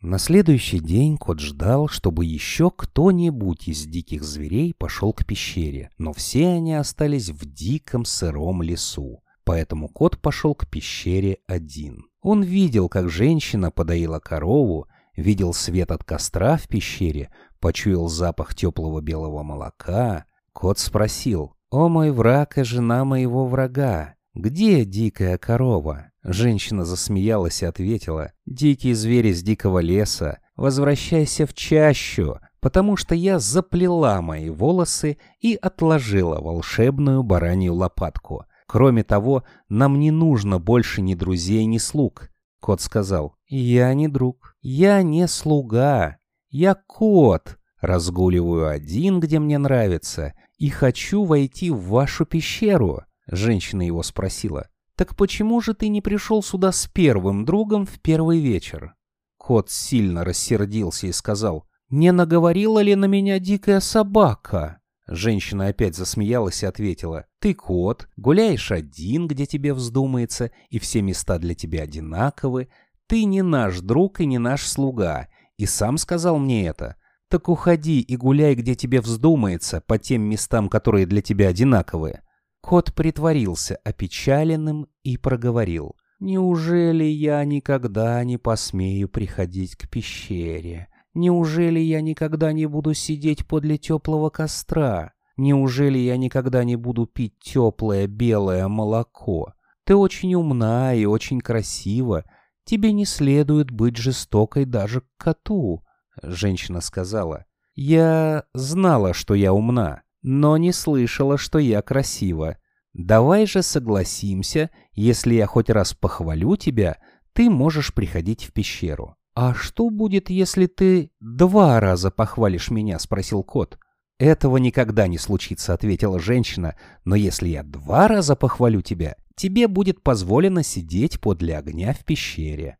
На 0.00 0.18
следующий 0.20 0.78
день 0.78 1.16
кот 1.16 1.40
ждал, 1.40 1.88
чтобы 1.88 2.24
еще 2.24 2.70
кто-нибудь 2.70 3.66
из 3.66 3.84
диких 3.84 4.22
зверей 4.22 4.74
пошел 4.74 5.12
к 5.12 5.26
пещере, 5.26 5.90
но 5.98 6.12
все 6.12 6.50
они 6.50 6.74
остались 6.74 7.30
в 7.30 7.44
диком 7.52 8.04
сыром 8.04 8.62
лесу. 8.62 9.24
Поэтому 9.42 9.88
кот 9.88 10.20
пошел 10.20 10.54
к 10.54 10.70
пещере 10.70 11.38
один. 11.48 12.04
Он 12.20 12.44
видел, 12.44 12.88
как 12.88 13.10
женщина 13.10 13.72
подоила 13.72 14.20
корову, 14.20 14.86
видел 15.16 15.52
свет 15.52 15.90
от 15.90 16.04
костра 16.04 16.58
в 16.58 16.68
пещере, 16.68 17.32
почуял 17.58 18.06
запах 18.06 18.54
теплого 18.54 19.00
белого 19.00 19.42
молока. 19.42 20.26
Кот 20.52 20.78
спросил, 20.78 21.55
«О 21.70 21.88
мой 21.88 22.12
враг 22.12 22.58
и 22.58 22.62
жена 22.62 23.04
моего 23.04 23.46
врага, 23.46 24.14
где 24.34 24.84
дикая 24.84 25.36
корова?» 25.36 26.12
Женщина 26.22 26.84
засмеялась 26.84 27.62
и 27.62 27.66
ответила, 27.66 28.32
«Дикие 28.46 28.94
звери 28.94 29.32
с 29.32 29.42
дикого 29.42 29.80
леса, 29.80 30.38
возвращайся 30.54 31.44
в 31.44 31.54
чащу, 31.54 32.38
потому 32.60 32.96
что 32.96 33.16
я 33.16 33.40
заплела 33.40 34.22
мои 34.22 34.48
волосы 34.48 35.18
и 35.40 35.54
отложила 35.54 36.40
волшебную 36.40 37.24
баранью 37.24 37.74
лопатку. 37.74 38.44
Кроме 38.68 39.02
того, 39.02 39.42
нам 39.68 39.98
не 39.98 40.12
нужно 40.12 40.60
больше 40.60 41.02
ни 41.02 41.14
друзей, 41.14 41.64
ни 41.64 41.78
слуг». 41.78 42.30
Кот 42.60 42.80
сказал, 42.80 43.34
«Я 43.48 43.92
не 43.94 44.06
друг, 44.06 44.54
я 44.62 45.02
не 45.02 45.26
слуга, 45.26 46.18
я 46.48 46.74
кот, 46.74 47.58
разгуливаю 47.80 48.68
один, 48.68 49.20
где 49.20 49.38
мне 49.38 49.58
нравится, 49.58 50.34
и 50.58 50.68
хочу 50.68 51.24
войти 51.24 51.70
в 51.70 51.80
вашу 51.88 52.24
пещеру». 52.24 53.02
Женщина 53.26 53.82
его 53.82 54.02
спросила, 54.02 54.68
«Так 54.94 55.16
почему 55.16 55.60
же 55.60 55.74
ты 55.74 55.88
не 55.88 56.00
пришел 56.00 56.42
сюда 56.42 56.72
с 56.72 56.86
первым 56.86 57.44
другом 57.44 57.86
в 57.86 58.00
первый 58.00 58.40
вечер?» 58.40 58.94
Кот 59.36 59.70
сильно 59.70 60.24
рассердился 60.24 61.06
и 61.06 61.12
сказал, 61.12 61.66
«Не 61.90 62.12
наговорила 62.12 62.80
ли 62.80 62.94
на 62.94 63.04
меня 63.06 63.38
дикая 63.38 63.80
собака?» 63.80 64.80
Женщина 65.08 65.68
опять 65.68 65.94
засмеялась 65.94 66.62
и 66.62 66.66
ответила, 66.66 67.26
«Ты 67.38 67.54
кот, 67.54 68.08
гуляешь 68.16 68.72
один, 68.72 69.28
где 69.28 69.46
тебе 69.46 69.72
вздумается, 69.72 70.50
и 70.68 70.80
все 70.80 71.00
места 71.00 71.38
для 71.38 71.54
тебя 71.54 71.82
одинаковы. 71.82 72.68
Ты 73.06 73.24
не 73.24 73.42
наш 73.42 73.80
друг 73.80 74.20
и 74.20 74.26
не 74.26 74.38
наш 74.38 74.66
слуга, 74.66 75.28
и 75.56 75.66
сам 75.66 75.96
сказал 75.96 76.38
мне 76.38 76.66
это. 76.66 76.96
Так 77.28 77.48
уходи 77.48 78.00
и 78.00 78.16
гуляй, 78.16 78.54
где 78.54 78.74
тебе 78.74 79.00
вздумается, 79.00 79.80
по 79.80 79.98
тем 79.98 80.22
местам, 80.22 80.68
которые 80.68 81.06
для 81.06 81.22
тебя 81.22 81.48
одинаковые». 81.48 82.22
Кот 82.60 82.94
притворился 82.94 83.76
опечаленным 83.84 84.88
и 85.02 85.16
проговорил. 85.16 85.96
«Неужели 86.18 87.04
я 87.04 87.44
никогда 87.44 88.22
не 88.24 88.38
посмею 88.38 89.08
приходить 89.08 89.76
к 89.76 89.88
пещере? 89.88 90.88
Неужели 91.14 91.78
я 91.78 92.00
никогда 92.00 92.52
не 92.52 92.66
буду 92.66 92.94
сидеть 92.94 93.46
подле 93.46 93.78
теплого 93.78 94.30
костра? 94.30 95.12
Неужели 95.36 95.98
я 95.98 96.16
никогда 96.16 96.64
не 96.64 96.76
буду 96.76 97.06
пить 97.06 97.38
теплое 97.40 98.06
белое 98.06 98.66
молоко? 98.68 99.52
Ты 99.84 99.94
очень 99.94 100.34
умна 100.34 100.94
и 100.94 101.04
очень 101.04 101.40
красива. 101.40 102.24
Тебе 102.64 102.92
не 102.92 103.04
следует 103.04 103.70
быть 103.70 103.96
жестокой 103.96 104.64
даже 104.64 105.02
к 105.02 105.06
коту». 105.18 105.85
Женщина 106.22 106.80
сказала. 106.80 107.44
«Я 107.74 108.44
знала, 108.54 109.14
что 109.14 109.34
я 109.34 109.52
умна» 109.52 110.02
но 110.26 110.56
не 110.56 110.72
слышала, 110.72 111.38
что 111.38 111.60
я 111.60 111.80
красива. 111.82 112.56
Давай 112.92 113.46
же 113.46 113.62
согласимся, 113.62 114.70
если 114.92 115.34
я 115.34 115.46
хоть 115.46 115.70
раз 115.70 115.94
похвалю 115.94 116.56
тебя, 116.56 116.96
ты 117.32 117.48
можешь 117.48 117.94
приходить 117.94 118.44
в 118.44 118.52
пещеру. 118.52 119.14
А 119.36 119.54
что 119.54 119.88
будет, 119.88 120.28
если 120.28 120.66
ты 120.66 121.12
два 121.20 121.78
раза 121.78 122.10
похвалишь 122.10 122.70
меня, 122.72 122.98
спросил 122.98 123.44
кот. 123.44 123.78
Этого 124.18 124.56
никогда 124.56 125.06
не 125.06 125.18
случится, 125.18 125.74
ответила 125.74 126.18
женщина, 126.18 126.74
но 127.04 127.14
если 127.14 127.48
я 127.48 127.62
два 127.62 128.08
раза 128.08 128.34
похвалю 128.34 128.82
тебя, 128.82 129.14
тебе 129.36 129.68
будет 129.68 130.02
позволено 130.02 130.64
сидеть 130.64 131.20
подле 131.20 131.56
огня 131.56 131.92
в 131.92 132.04
пещере. 132.04 132.78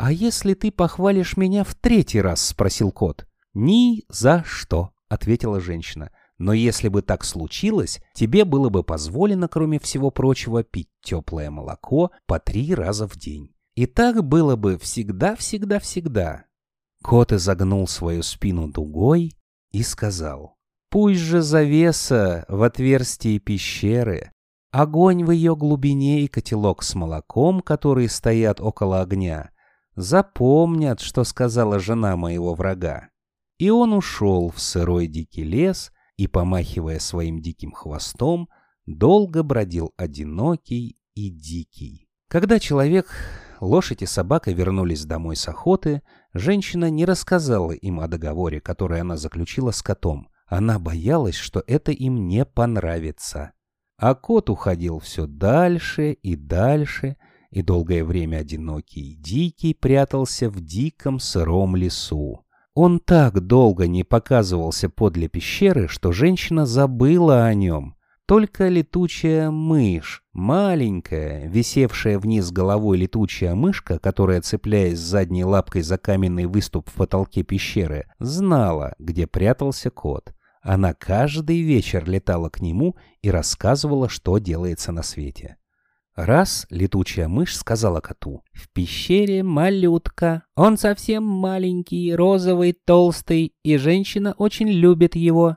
А 0.00 0.12
если 0.12 0.54
ты 0.54 0.72
похвалишь 0.72 1.36
меня 1.36 1.62
в 1.62 1.74
третий 1.74 2.22
раз, 2.22 2.40
спросил 2.40 2.90
кот. 2.90 3.26
Ни 3.52 4.04
за 4.08 4.42
что, 4.46 4.92
ответила 5.10 5.60
женщина. 5.60 6.10
Но 6.38 6.54
если 6.54 6.88
бы 6.88 7.02
так 7.02 7.22
случилось, 7.22 8.00
тебе 8.14 8.46
было 8.46 8.70
бы 8.70 8.82
позволено, 8.82 9.46
кроме 9.46 9.78
всего 9.78 10.10
прочего, 10.10 10.64
пить 10.64 10.88
теплое 11.02 11.50
молоко 11.50 12.12
по 12.24 12.38
три 12.38 12.74
раза 12.74 13.06
в 13.06 13.16
день. 13.16 13.54
И 13.74 13.84
так 13.84 14.24
было 14.24 14.56
бы 14.56 14.78
всегда-всегда-всегда. 14.78 16.44
Кот 17.04 17.32
изогнул 17.32 17.86
свою 17.86 18.22
спину 18.22 18.68
дугой 18.68 19.36
и 19.70 19.82
сказал, 19.82 20.56
«Пусть 20.88 21.20
же 21.20 21.42
завеса 21.42 22.46
в 22.48 22.62
отверстии 22.62 23.36
пещеры, 23.36 24.32
огонь 24.70 25.26
в 25.26 25.30
ее 25.30 25.54
глубине 25.54 26.22
и 26.22 26.26
котелок 26.26 26.82
с 26.82 26.94
молоком, 26.94 27.60
которые 27.60 28.08
стоят 28.08 28.62
около 28.62 29.02
огня, 29.02 29.50
запомнят, 29.96 31.00
что 31.00 31.24
сказала 31.24 31.78
жена 31.78 32.16
моего 32.16 32.54
врага». 32.54 33.08
И 33.58 33.70
он 33.70 33.92
ушел 33.92 34.50
в 34.50 34.60
сырой 34.60 35.06
дикий 35.06 35.44
лес, 35.44 35.92
и, 36.20 36.26
помахивая 36.26 36.98
своим 36.98 37.40
диким 37.40 37.72
хвостом, 37.72 38.50
долго 38.84 39.42
бродил 39.42 39.94
одинокий 39.96 41.00
и 41.14 41.30
дикий. 41.30 42.10
Когда 42.28 42.58
человек, 42.58 43.06
лошадь 43.58 44.02
и 44.02 44.06
собака 44.06 44.52
вернулись 44.52 45.06
домой 45.06 45.34
с 45.34 45.48
охоты, 45.48 46.02
женщина 46.34 46.90
не 46.90 47.06
рассказала 47.06 47.72
им 47.72 48.00
о 48.00 48.06
договоре, 48.06 48.60
который 48.60 49.00
она 49.00 49.16
заключила 49.16 49.70
с 49.70 49.82
котом. 49.82 50.28
Она 50.46 50.78
боялась, 50.78 51.36
что 51.36 51.64
это 51.66 51.90
им 51.90 52.28
не 52.28 52.44
понравится. 52.44 53.52
А 53.96 54.14
кот 54.14 54.50
уходил 54.50 54.98
все 54.98 55.26
дальше 55.26 56.12
и 56.12 56.36
дальше, 56.36 57.16
и 57.50 57.62
долгое 57.62 58.04
время 58.04 58.38
одинокий 58.38 59.16
дикий 59.16 59.74
прятался 59.74 60.48
в 60.48 60.60
диком 60.60 61.18
сыром 61.18 61.76
лесу. 61.76 62.44
Он 62.74 63.00
так 63.00 63.40
долго 63.40 63.86
не 63.86 64.04
показывался 64.04 64.88
подле 64.88 65.28
пещеры, 65.28 65.88
что 65.88 66.12
женщина 66.12 66.66
забыла 66.66 67.44
о 67.44 67.54
нем. 67.54 67.96
Только 68.26 68.68
летучая 68.68 69.50
мышь, 69.50 70.22
маленькая, 70.32 71.48
висевшая 71.48 72.16
вниз 72.20 72.52
головой 72.52 72.96
летучая 72.96 73.56
мышка, 73.56 73.98
которая, 73.98 74.40
цепляясь 74.40 75.00
задней 75.00 75.44
лапкой 75.44 75.82
за 75.82 75.98
каменный 75.98 76.46
выступ 76.46 76.88
в 76.88 76.94
потолке 76.94 77.42
пещеры, 77.42 78.06
знала, 78.20 78.94
где 79.00 79.26
прятался 79.26 79.90
кот. 79.90 80.32
Она 80.62 80.94
каждый 80.94 81.62
вечер 81.62 82.08
летала 82.08 82.50
к 82.50 82.60
нему 82.60 82.94
и 83.20 83.30
рассказывала, 83.32 84.08
что 84.08 84.38
делается 84.38 84.92
на 84.92 85.02
свете. 85.02 85.56
Раз 86.16 86.66
летучая 86.70 87.28
мышь 87.28 87.56
сказала 87.56 88.00
коту. 88.00 88.42
«В 88.52 88.68
пещере 88.72 89.42
малютка. 89.42 90.42
Он 90.54 90.76
совсем 90.76 91.24
маленький, 91.24 92.14
розовый, 92.14 92.72
толстый, 92.72 93.54
и 93.62 93.76
женщина 93.76 94.34
очень 94.36 94.68
любит 94.68 95.16
его». 95.16 95.56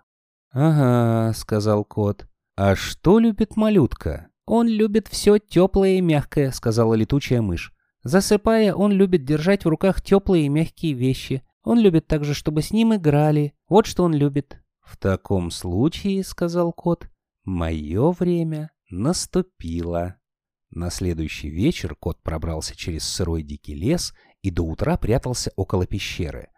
«Ага»,— 0.52 1.34
сказал 1.36 1.84
кот. 1.84 2.28
«А 2.56 2.76
что 2.76 3.20
любит 3.20 3.56
малютка?» 3.56 4.30
«Он 4.46 4.68
любит 4.68 5.08
все 5.08 5.40
теплое 5.40 5.96
и 5.96 6.02
мягкое»,— 6.02 6.52
сказала 6.54 6.94
летучая 6.94 7.42
мышь. 7.42 7.74
Засыпая, 8.04 8.74
он 8.74 8.92
любит 8.92 9.24
держать 9.24 9.64
в 9.64 9.70
руках 9.70 10.02
теплые 10.02 10.46
и 10.46 10.50
мягкие 10.50 10.94
вещи. 10.94 11.42
Он 11.64 11.80
любит 11.80 12.08
также, 12.08 12.34
чтобы 12.34 12.62
с 12.62 12.72
ним 12.72 12.94
играли. 12.94 13.54
Вот 13.70 13.86
что 13.86 14.04
он 14.04 14.14
любит. 14.14 14.60
«В 14.82 14.98
таком 14.98 15.50
случае»,— 15.50 16.24
сказал 16.26 16.74
кот,— 16.74 17.08
«мое 17.46 18.12
время 18.12 18.72
наступило». 18.90 20.18
На 20.76 20.90
следующий 20.90 21.50
вечер 21.50 21.96
кот 21.96 22.24
пробрался 22.24 22.76
через 22.76 23.04
сырой 23.04 23.44
дикий 23.44 23.76
лес 23.76 24.12
и 24.42 24.50
до 24.50 24.64
утра 24.64 24.98
прятался 24.98 25.52
около 25.56 25.86
пещеры. 25.86 26.50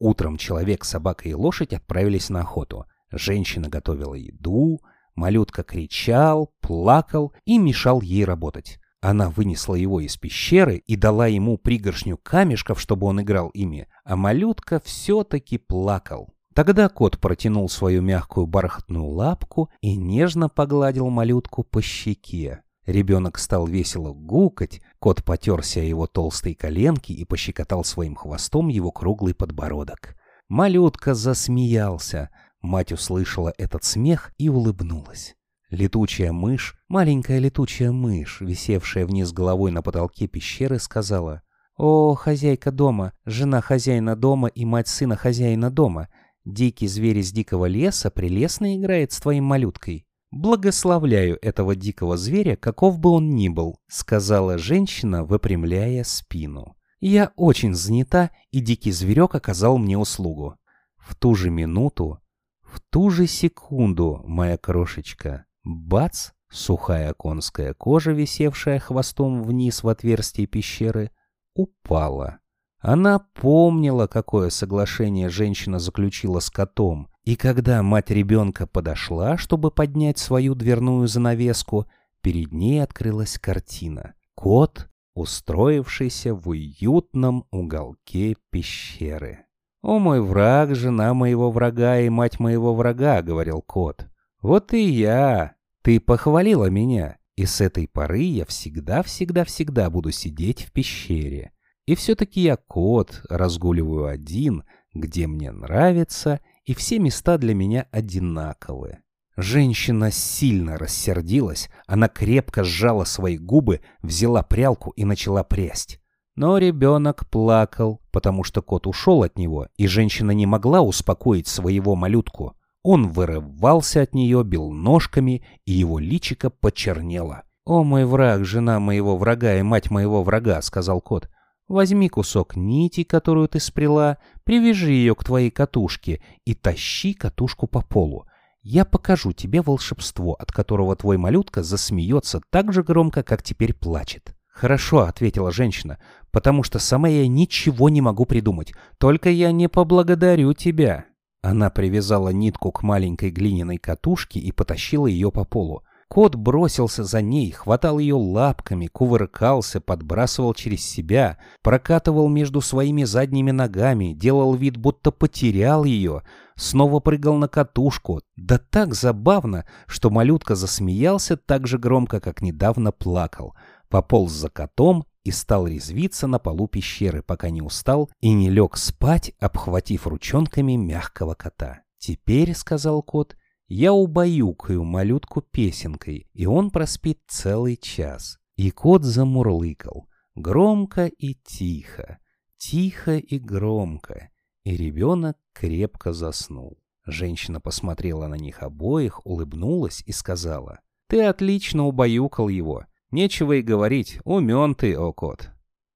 Утром 0.00 0.38
человек, 0.38 0.84
собака 0.84 1.28
и 1.28 1.34
лошадь 1.34 1.72
отправились 1.72 2.30
на 2.30 2.40
охоту. 2.40 2.86
Женщина 3.12 3.68
готовила 3.68 4.14
еду, 4.14 4.80
малютка 5.14 5.62
кричал, 5.62 6.52
плакал 6.60 7.32
и 7.44 7.58
мешал 7.58 8.00
ей 8.00 8.24
работать. 8.24 8.80
Она 9.02 9.30
вынесла 9.30 9.76
его 9.76 10.00
из 10.00 10.16
пещеры 10.16 10.78
и 10.78 10.96
дала 10.96 11.28
ему 11.28 11.56
пригоршню 11.56 12.18
камешков, 12.18 12.80
чтобы 12.80 13.06
он 13.06 13.20
играл 13.20 13.50
ими, 13.50 13.86
а 14.04 14.16
малютка 14.16 14.80
все-таки 14.80 15.58
плакал. 15.58 16.34
Тогда 16.54 16.88
кот 16.88 17.20
протянул 17.20 17.68
свою 17.68 18.02
мягкую 18.02 18.48
бархатную 18.48 19.06
лапку 19.06 19.70
и 19.80 19.94
нежно 19.94 20.48
погладил 20.48 21.08
малютку 21.08 21.62
по 21.62 21.80
щеке. 21.80 22.62
Ребенок 22.90 23.38
стал 23.38 23.68
весело 23.68 24.12
гукать, 24.12 24.80
кот 24.98 25.22
потерся 25.22 25.78
о 25.78 25.84
его 25.84 26.08
толстые 26.08 26.56
коленки 26.56 27.12
и 27.12 27.24
пощекотал 27.24 27.84
своим 27.84 28.16
хвостом 28.16 28.66
его 28.66 28.90
круглый 28.90 29.32
подбородок. 29.32 30.16
Малютка 30.48 31.14
засмеялся. 31.14 32.30
Мать 32.60 32.90
услышала 32.90 33.54
этот 33.58 33.84
смех 33.84 34.32
и 34.38 34.48
улыбнулась. 34.48 35.36
Летучая 35.70 36.32
мышь, 36.32 36.74
маленькая 36.88 37.38
летучая 37.38 37.92
мышь, 37.92 38.40
висевшая 38.40 39.06
вниз 39.06 39.30
головой 39.30 39.70
на 39.70 39.82
потолке 39.82 40.26
пещеры, 40.26 40.80
сказала, 40.80 41.42
«О, 41.76 42.16
хозяйка 42.16 42.72
дома, 42.72 43.12
жена 43.24 43.60
хозяина 43.60 44.16
дома 44.16 44.48
и 44.48 44.64
мать 44.64 44.88
сына 44.88 45.14
хозяина 45.14 45.70
дома, 45.70 46.08
дикий 46.44 46.88
зверь 46.88 47.18
из 47.18 47.30
дикого 47.30 47.66
леса 47.66 48.10
прелестно 48.10 48.76
играет 48.76 49.12
с 49.12 49.20
твоей 49.20 49.40
малюткой». 49.40 50.08
«Благословляю 50.30 51.38
этого 51.42 51.74
дикого 51.74 52.16
зверя, 52.16 52.56
каков 52.56 52.98
бы 52.98 53.10
он 53.10 53.34
ни 53.34 53.48
был»,— 53.48 53.80
сказала 53.88 54.58
женщина, 54.58 55.24
выпрямляя 55.24 56.04
спину. 56.04 56.76
«Я 57.00 57.32
очень 57.36 57.74
занята, 57.74 58.30
и 58.50 58.60
дикий 58.60 58.92
зверек 58.92 59.34
оказал 59.34 59.78
мне 59.78 59.98
услугу». 59.98 60.56
В 60.96 61.14
ту 61.16 61.34
же 61.34 61.50
минуту, 61.50 62.20
в 62.62 62.80
ту 62.80 63.10
же 63.10 63.26
секунду, 63.26 64.22
моя 64.24 64.56
крошечка, 64.56 65.46
Бац! 65.64 66.30
Сухая 66.52 67.14
конская 67.14 67.74
кожа, 67.74 68.10
висевшая 68.10 68.80
хвостом 68.80 69.44
вниз 69.44 69.84
в 69.84 69.88
отверстие 69.88 70.48
пещеры, 70.48 71.12
упала. 71.54 72.40
Она 72.80 73.20
помнила, 73.20 74.08
какое 74.08 74.50
соглашение 74.50 75.28
женщина 75.28 75.78
заключила 75.78 76.40
с 76.40 76.50
котом, 76.50 77.08
и 77.24 77.36
когда 77.36 77.82
мать 77.82 78.10
ребенка 78.10 78.66
подошла, 78.66 79.36
чтобы 79.36 79.70
поднять 79.70 80.18
свою 80.18 80.54
дверную 80.54 81.06
занавеску, 81.06 81.86
перед 82.22 82.52
ней 82.52 82.82
открылась 82.82 83.38
картина. 83.38 84.14
Кот, 84.34 84.88
устроившийся 85.14 86.34
в 86.34 86.48
уютном 86.48 87.44
уголке 87.50 88.36
пещеры. 88.50 89.44
«О 89.82 89.98
мой 89.98 90.20
враг, 90.20 90.74
жена 90.74 91.14
моего 91.14 91.50
врага 91.50 92.00
и 92.00 92.08
мать 92.08 92.38
моего 92.38 92.74
врага»,— 92.74 93.22
говорил 93.22 93.62
кот. 93.62 94.06
«Вот 94.42 94.72
и 94.72 94.82
я. 94.82 95.54
Ты 95.82 96.00
похвалила 96.00 96.68
меня, 96.68 97.18
и 97.36 97.46
с 97.46 97.60
этой 97.60 97.88
поры 97.88 98.20
я 98.20 98.44
всегда-всегда-всегда 98.44 99.88
буду 99.88 100.10
сидеть 100.10 100.62
в 100.62 100.72
пещере. 100.72 101.52
И 101.86 101.94
все-таки 101.94 102.42
я 102.42 102.56
кот, 102.56 103.22
разгуливаю 103.28 104.06
один, 104.06 104.64
где 104.92 105.26
мне 105.26 105.50
нравится, 105.50 106.40
и 106.64 106.74
все 106.74 106.98
места 106.98 107.38
для 107.38 107.54
меня 107.54 107.86
одинаковые». 107.90 109.02
Женщина 109.36 110.10
сильно 110.10 110.76
рассердилась, 110.76 111.70
она 111.86 112.08
крепко 112.08 112.62
сжала 112.64 113.04
свои 113.04 113.38
губы, 113.38 113.80
взяла 114.02 114.42
прялку 114.42 114.90
и 114.90 115.04
начала 115.04 115.44
прясть. 115.44 116.00
Но 116.36 116.58
ребенок 116.58 117.28
плакал, 117.28 118.00
потому 118.12 118.44
что 118.44 118.62
кот 118.62 118.86
ушел 118.86 119.22
от 119.22 119.38
него, 119.38 119.68
и 119.76 119.86
женщина 119.86 120.30
не 120.30 120.46
могла 120.46 120.80
успокоить 120.80 121.46
своего 121.48 121.96
малютку. 121.96 122.56
Он 122.82 123.08
вырывался 123.08 124.02
от 124.02 124.14
нее, 124.14 124.42
бил 124.44 124.70
ножками, 124.70 125.42
и 125.66 125.72
его 125.72 125.98
личико 125.98 126.50
почернело. 126.50 127.42
«О, 127.66 127.84
мой 127.84 128.04
враг, 128.04 128.44
жена 128.44 128.80
моего 128.80 129.16
врага 129.16 129.58
и 129.58 129.62
мать 129.62 129.90
моего 129.90 130.22
врага»,— 130.22 130.60
сказал 130.62 131.00
кот. 131.00 131.28
«Возьми 131.70 132.08
кусок 132.08 132.56
нити, 132.56 133.04
которую 133.04 133.46
ты 133.46 133.60
спряла, 133.60 134.18
привяжи 134.42 134.90
ее 134.90 135.14
к 135.14 135.22
твоей 135.22 135.52
катушке 135.52 136.20
и 136.44 136.52
тащи 136.52 137.14
катушку 137.14 137.68
по 137.68 137.80
полу. 137.80 138.26
Я 138.60 138.84
покажу 138.84 139.32
тебе 139.32 139.62
волшебство, 139.62 140.34
от 140.34 140.50
которого 140.50 140.96
твой 140.96 141.16
малютка 141.16 141.62
засмеется 141.62 142.40
так 142.50 142.72
же 142.72 142.82
громко, 142.82 143.22
как 143.22 143.44
теперь 143.44 143.72
плачет». 143.72 144.34
«Хорошо»,— 144.48 145.02
ответила 145.08 145.52
женщина,— 145.52 145.98
«потому 146.32 146.64
что 146.64 146.80
сама 146.80 147.06
я 147.06 147.28
ничего 147.28 147.88
не 147.88 148.00
могу 148.00 148.24
придумать. 148.24 148.72
Только 148.98 149.30
я 149.30 149.52
не 149.52 149.68
поблагодарю 149.68 150.54
тебя». 150.54 151.04
Она 151.40 151.70
привязала 151.70 152.30
нитку 152.30 152.72
к 152.72 152.82
маленькой 152.82 153.30
глиняной 153.30 153.78
катушке 153.78 154.40
и 154.40 154.50
потащила 154.50 155.06
ее 155.06 155.30
по 155.30 155.44
полу. 155.44 155.84
Кот 156.10 156.34
бросился 156.34 157.04
за 157.04 157.22
ней, 157.22 157.52
хватал 157.52 158.00
ее 158.00 158.16
лапками, 158.16 158.88
кувыркался, 158.88 159.80
подбрасывал 159.80 160.54
через 160.54 160.84
себя, 160.84 161.38
прокатывал 161.62 162.28
между 162.28 162.60
своими 162.60 163.04
задними 163.04 163.52
ногами, 163.52 164.12
делал 164.12 164.54
вид, 164.54 164.76
будто 164.76 165.12
потерял 165.12 165.84
ее, 165.84 166.24
снова 166.56 166.98
прыгал 166.98 167.36
на 167.36 167.46
катушку. 167.46 168.22
Да 168.34 168.58
так 168.58 168.92
забавно, 168.94 169.66
что 169.86 170.10
малютка 170.10 170.56
засмеялся 170.56 171.36
так 171.36 171.68
же 171.68 171.78
громко, 171.78 172.18
как 172.18 172.42
недавно 172.42 172.90
плакал. 172.90 173.54
Пополз 173.88 174.32
за 174.32 174.50
котом 174.50 175.04
и 175.22 175.30
стал 175.30 175.68
резвиться 175.68 176.26
на 176.26 176.40
полу 176.40 176.66
пещеры, 176.66 177.22
пока 177.22 177.50
не 177.50 177.62
устал 177.62 178.10
и 178.20 178.32
не 178.32 178.50
лег 178.50 178.76
спать, 178.78 179.32
обхватив 179.38 180.08
ручонками 180.08 180.72
мягкого 180.74 181.34
кота. 181.34 181.82
«Теперь»,— 181.98 182.52
сказал 182.56 183.00
кот,— 183.00 183.36
«я 183.70 183.94
убаюкаю 183.94 184.84
малютку 184.84 185.40
песенкой, 185.40 186.28
и 186.34 186.44
он 186.44 186.70
проспит 186.70 187.20
целый 187.26 187.76
час». 187.76 188.38
И 188.56 188.70
кот 188.70 189.04
замурлыкал, 189.04 190.06
громко 190.34 191.06
и 191.06 191.32
тихо, 191.32 192.18
тихо 192.58 193.16
и 193.16 193.38
громко, 193.38 194.28
и 194.64 194.76
ребенок 194.76 195.38
крепко 195.54 196.12
заснул. 196.12 196.78
Женщина 197.06 197.58
посмотрела 197.58 198.26
на 198.26 198.34
них 198.34 198.62
обоих, 198.62 199.24
улыбнулась 199.24 200.02
и 200.04 200.12
сказала, 200.12 200.80
«Ты 201.08 201.22
отлично 201.22 201.86
убаюкал 201.86 202.48
его. 202.48 202.84
Нечего 203.10 203.54
и 203.54 203.62
говорить, 203.62 204.20
умен 204.24 204.74
ты, 204.74 204.94
о 204.94 205.12
кот. 205.14 205.50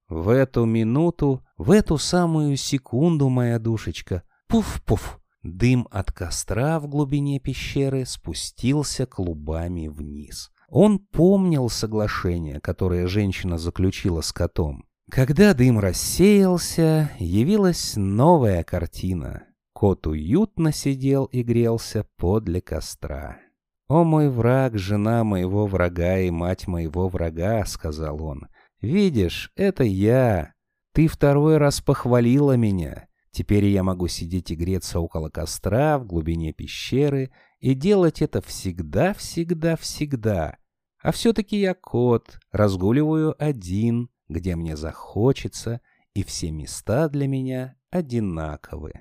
В 0.08 0.30
эту 0.30 0.64
минуту, 0.64 1.44
в 1.56 1.70
эту 1.70 1.98
самую 1.98 2.56
секунду, 2.56 3.28
моя 3.28 3.58
душечка, 3.58 4.22
пуф-пуф, 4.48 5.20
дым 5.44 5.86
от 5.90 6.10
костра 6.10 6.80
в 6.80 6.88
глубине 6.88 7.38
пещеры 7.38 8.04
спустился 8.06 9.06
клубами 9.06 9.88
вниз. 9.88 10.50
Он 10.68 10.98
помнил 10.98 11.68
соглашение, 11.68 12.58
которое 12.58 13.06
женщина 13.06 13.58
заключила 13.58 14.22
с 14.22 14.32
котом. 14.32 14.86
Когда 15.10 15.54
дым 15.54 15.78
рассеялся, 15.78 17.10
явилась 17.18 17.92
новая 17.94 18.64
картина. 18.64 19.44
Кот 19.74 20.06
уютно 20.06 20.72
сидел 20.72 21.26
и 21.26 21.42
грелся 21.42 22.06
подле 22.16 22.60
костра. 22.60 23.38
«О 23.86 24.02
мой 24.02 24.30
враг, 24.30 24.78
жена 24.78 25.24
моего 25.24 25.66
врага 25.66 26.18
и 26.18 26.30
мать 26.30 26.66
моего 26.66 27.08
врага»,— 27.08 27.64
сказал 27.66 28.22
он. 28.22 28.48
«Видишь, 28.80 29.52
это 29.56 29.84
я. 29.84 30.54
Ты 30.94 31.06
второй 31.06 31.58
раз 31.58 31.82
похвалила 31.82 32.56
меня. 32.56 33.08
Теперь 33.34 33.66
я 33.66 33.82
могу 33.82 34.06
сидеть 34.06 34.52
и 34.52 34.54
греться 34.54 35.00
около 35.00 35.28
костра 35.28 35.98
в 35.98 36.06
глубине 36.06 36.52
пещеры 36.52 37.32
и 37.58 37.74
делать 37.74 38.22
это 38.22 38.40
всегда-всегда-всегда. 38.40 40.58
А 41.02 41.10
все-таки 41.10 41.58
я 41.58 41.74
кот, 41.74 42.38
разгуливаю 42.52 43.34
один, 43.42 44.08
где 44.28 44.54
мне 44.54 44.76
захочется, 44.76 45.80
и 46.14 46.22
все 46.22 46.52
места 46.52 47.08
для 47.08 47.26
меня 47.26 47.74
одинаковы». 47.90 48.92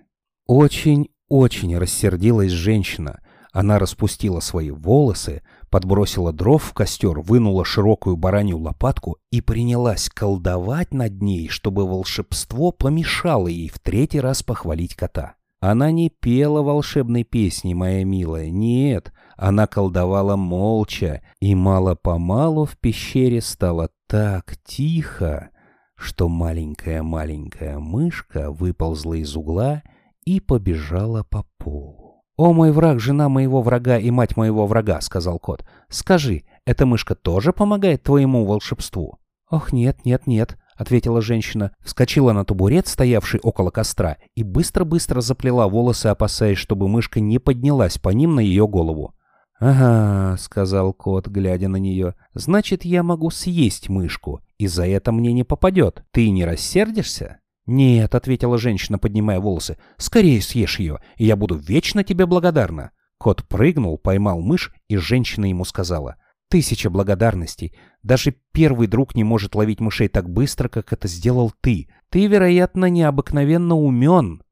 Очень-очень 0.48 1.78
рассердилась 1.78 2.52
женщина— 2.52 3.22
она 3.54 3.78
распустила 3.78 4.40
свои 4.40 4.72
волосы, 4.72 5.44
подбросила 5.74 6.32
дров 6.32 6.62
в 6.62 6.74
костер, 6.74 7.20
вынула 7.22 7.66
широкую 7.66 8.16
баранью 8.16 8.60
лопатку 8.60 9.18
и 9.32 9.42
принялась 9.42 10.08
колдовать 10.08 10.94
над 10.94 11.20
ней, 11.20 11.48
чтобы 11.48 11.88
волшебство 11.88 12.72
помешало 12.72 13.48
ей 13.48 13.70
в 13.70 13.80
третий 13.80 14.20
раз 14.20 14.44
похвалить 14.44 14.94
кота. 14.94 15.34
Она 15.62 15.90
не 15.90 16.12
пела 16.12 16.62
волшебной 16.62 17.24
песни, 17.24 17.74
моя 17.74 18.06
милая, 18.06 18.52
нет, 18.52 19.12
она 19.36 19.66
колдовала 19.66 20.36
молча, 20.36 21.24
и 21.42 21.56
мало-помалу 21.56 22.66
в 22.66 22.78
пещере 22.78 23.42
стало 23.42 23.90
так 24.06 24.58
тихо, 24.64 25.50
что 25.96 26.30
маленькая-маленькая 26.30 27.80
мышка 27.80 28.52
выползла 28.52 29.16
из 29.16 29.36
угла 29.36 29.82
и 30.24 30.40
побежала 30.40 31.24
по 31.24 31.48
полу. 31.58 32.03
«О 32.36 32.52
мой 32.52 32.72
враг, 32.72 33.00
жена 33.00 33.30
моего 33.30 33.62
врага 33.62 34.00
и 34.00 34.10
мать 34.10 34.36
моего 34.36 34.66
врага»,— 34.66 35.00
сказал 35.02 35.38
кот. 35.38 35.64
«Скажи, 35.90 36.44
Эта 36.66 36.86
мышка 36.86 37.14
тоже 37.14 37.54
помогает 37.54 38.04
твоему 38.04 38.46
волшебству?» 38.46 39.20
«Ох, 39.52 39.74
нет, 39.74 40.06
нет, 40.06 40.26
нет»,— 40.26 40.58
ответила 40.76 41.22
женщина, 41.22 41.74
вскочила 41.82 42.32
на 42.32 42.46
табурет, 42.46 42.88
стоявший 42.88 43.40
около 43.44 43.70
костра, 43.70 44.18
и 44.34 44.44
быстро-быстро 44.44 45.22
заплела 45.22 45.68
волосы, 45.68 46.08
опасаясь, 46.08 46.58
чтобы 46.58 46.88
мышка 46.88 47.20
не 47.20 47.38
поднялась 47.38 48.00
по 48.00 48.10
ним 48.10 48.36
на 48.36 48.40
ее 48.40 48.68
голову. 48.68 49.14
«Ага»,— 49.60 50.38
сказал 50.40 50.94
кот, 50.94 51.28
глядя 51.28 51.68
на 51.68 51.78
нее,— 51.78 52.16
«значит, 52.34 52.84
я 52.84 53.04
могу 53.04 53.30
съесть 53.30 53.90
мышку, 53.90 54.42
и 54.58 54.66
за 54.68 54.88
это 54.88 55.12
мне 55.12 55.34
не 55.34 55.44
попадет. 55.44 56.04
Ты 56.12 56.32
не 56.32 56.46
рассердишься?» 56.46 57.40
«Нет»,— 57.66 58.14
ответила 58.16 58.58
женщина, 58.58 59.00
поднимая 59.00 59.40
волосы,— 59.40 59.78
«скорее 59.98 60.42
съешь 60.42 60.80
ее, 60.80 61.00
и 61.18 61.26
я 61.26 61.36
буду 61.36 61.56
вечно 61.56 62.04
тебе 62.04 62.26
благодарна». 62.26 62.92
Кот 63.18 63.48
прыгнул, 63.48 63.98
поймал 63.98 64.42
мышь, 64.42 64.74
и 64.90 64.98
женщина 64.98 65.46
ему 65.46 65.64
сказала, 65.64 66.18
«Тысяча 66.50 66.90
благодарностей. 66.90 67.74
Даже 68.02 68.36
первый 68.52 68.88
друг 68.88 69.16
не 69.16 69.24
может 69.24 69.56
ловить 69.56 69.80
мышей 69.80 70.10
так 70.10 70.30
быстро, 70.30 70.68
как 70.68 70.92
это 70.92 71.08
сделал 71.08 71.54
ты. 71.62 71.88
Ты, 72.10 72.28
вероятно, 72.28 72.90
необыкновенно 72.90 73.76
умен». 73.76 74.44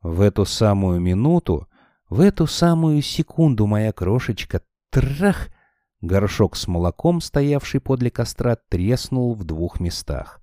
В 0.00 0.20
эту 0.20 0.44
самую 0.46 1.00
минуту, 1.00 1.68
в 2.08 2.20
эту 2.20 2.46
самую 2.46 3.02
секунду, 3.02 3.66
моя 3.66 3.92
крошечка, 3.92 4.62
трах! 4.90 5.48
Горшок 6.00 6.56
с 6.56 6.66
молоком, 6.66 7.20
стоявший 7.20 7.80
подле 7.80 8.10
костра, 8.10 8.56
треснул 8.68 9.34
в 9.34 9.44
двух 9.44 9.80
местах. 9.80 10.39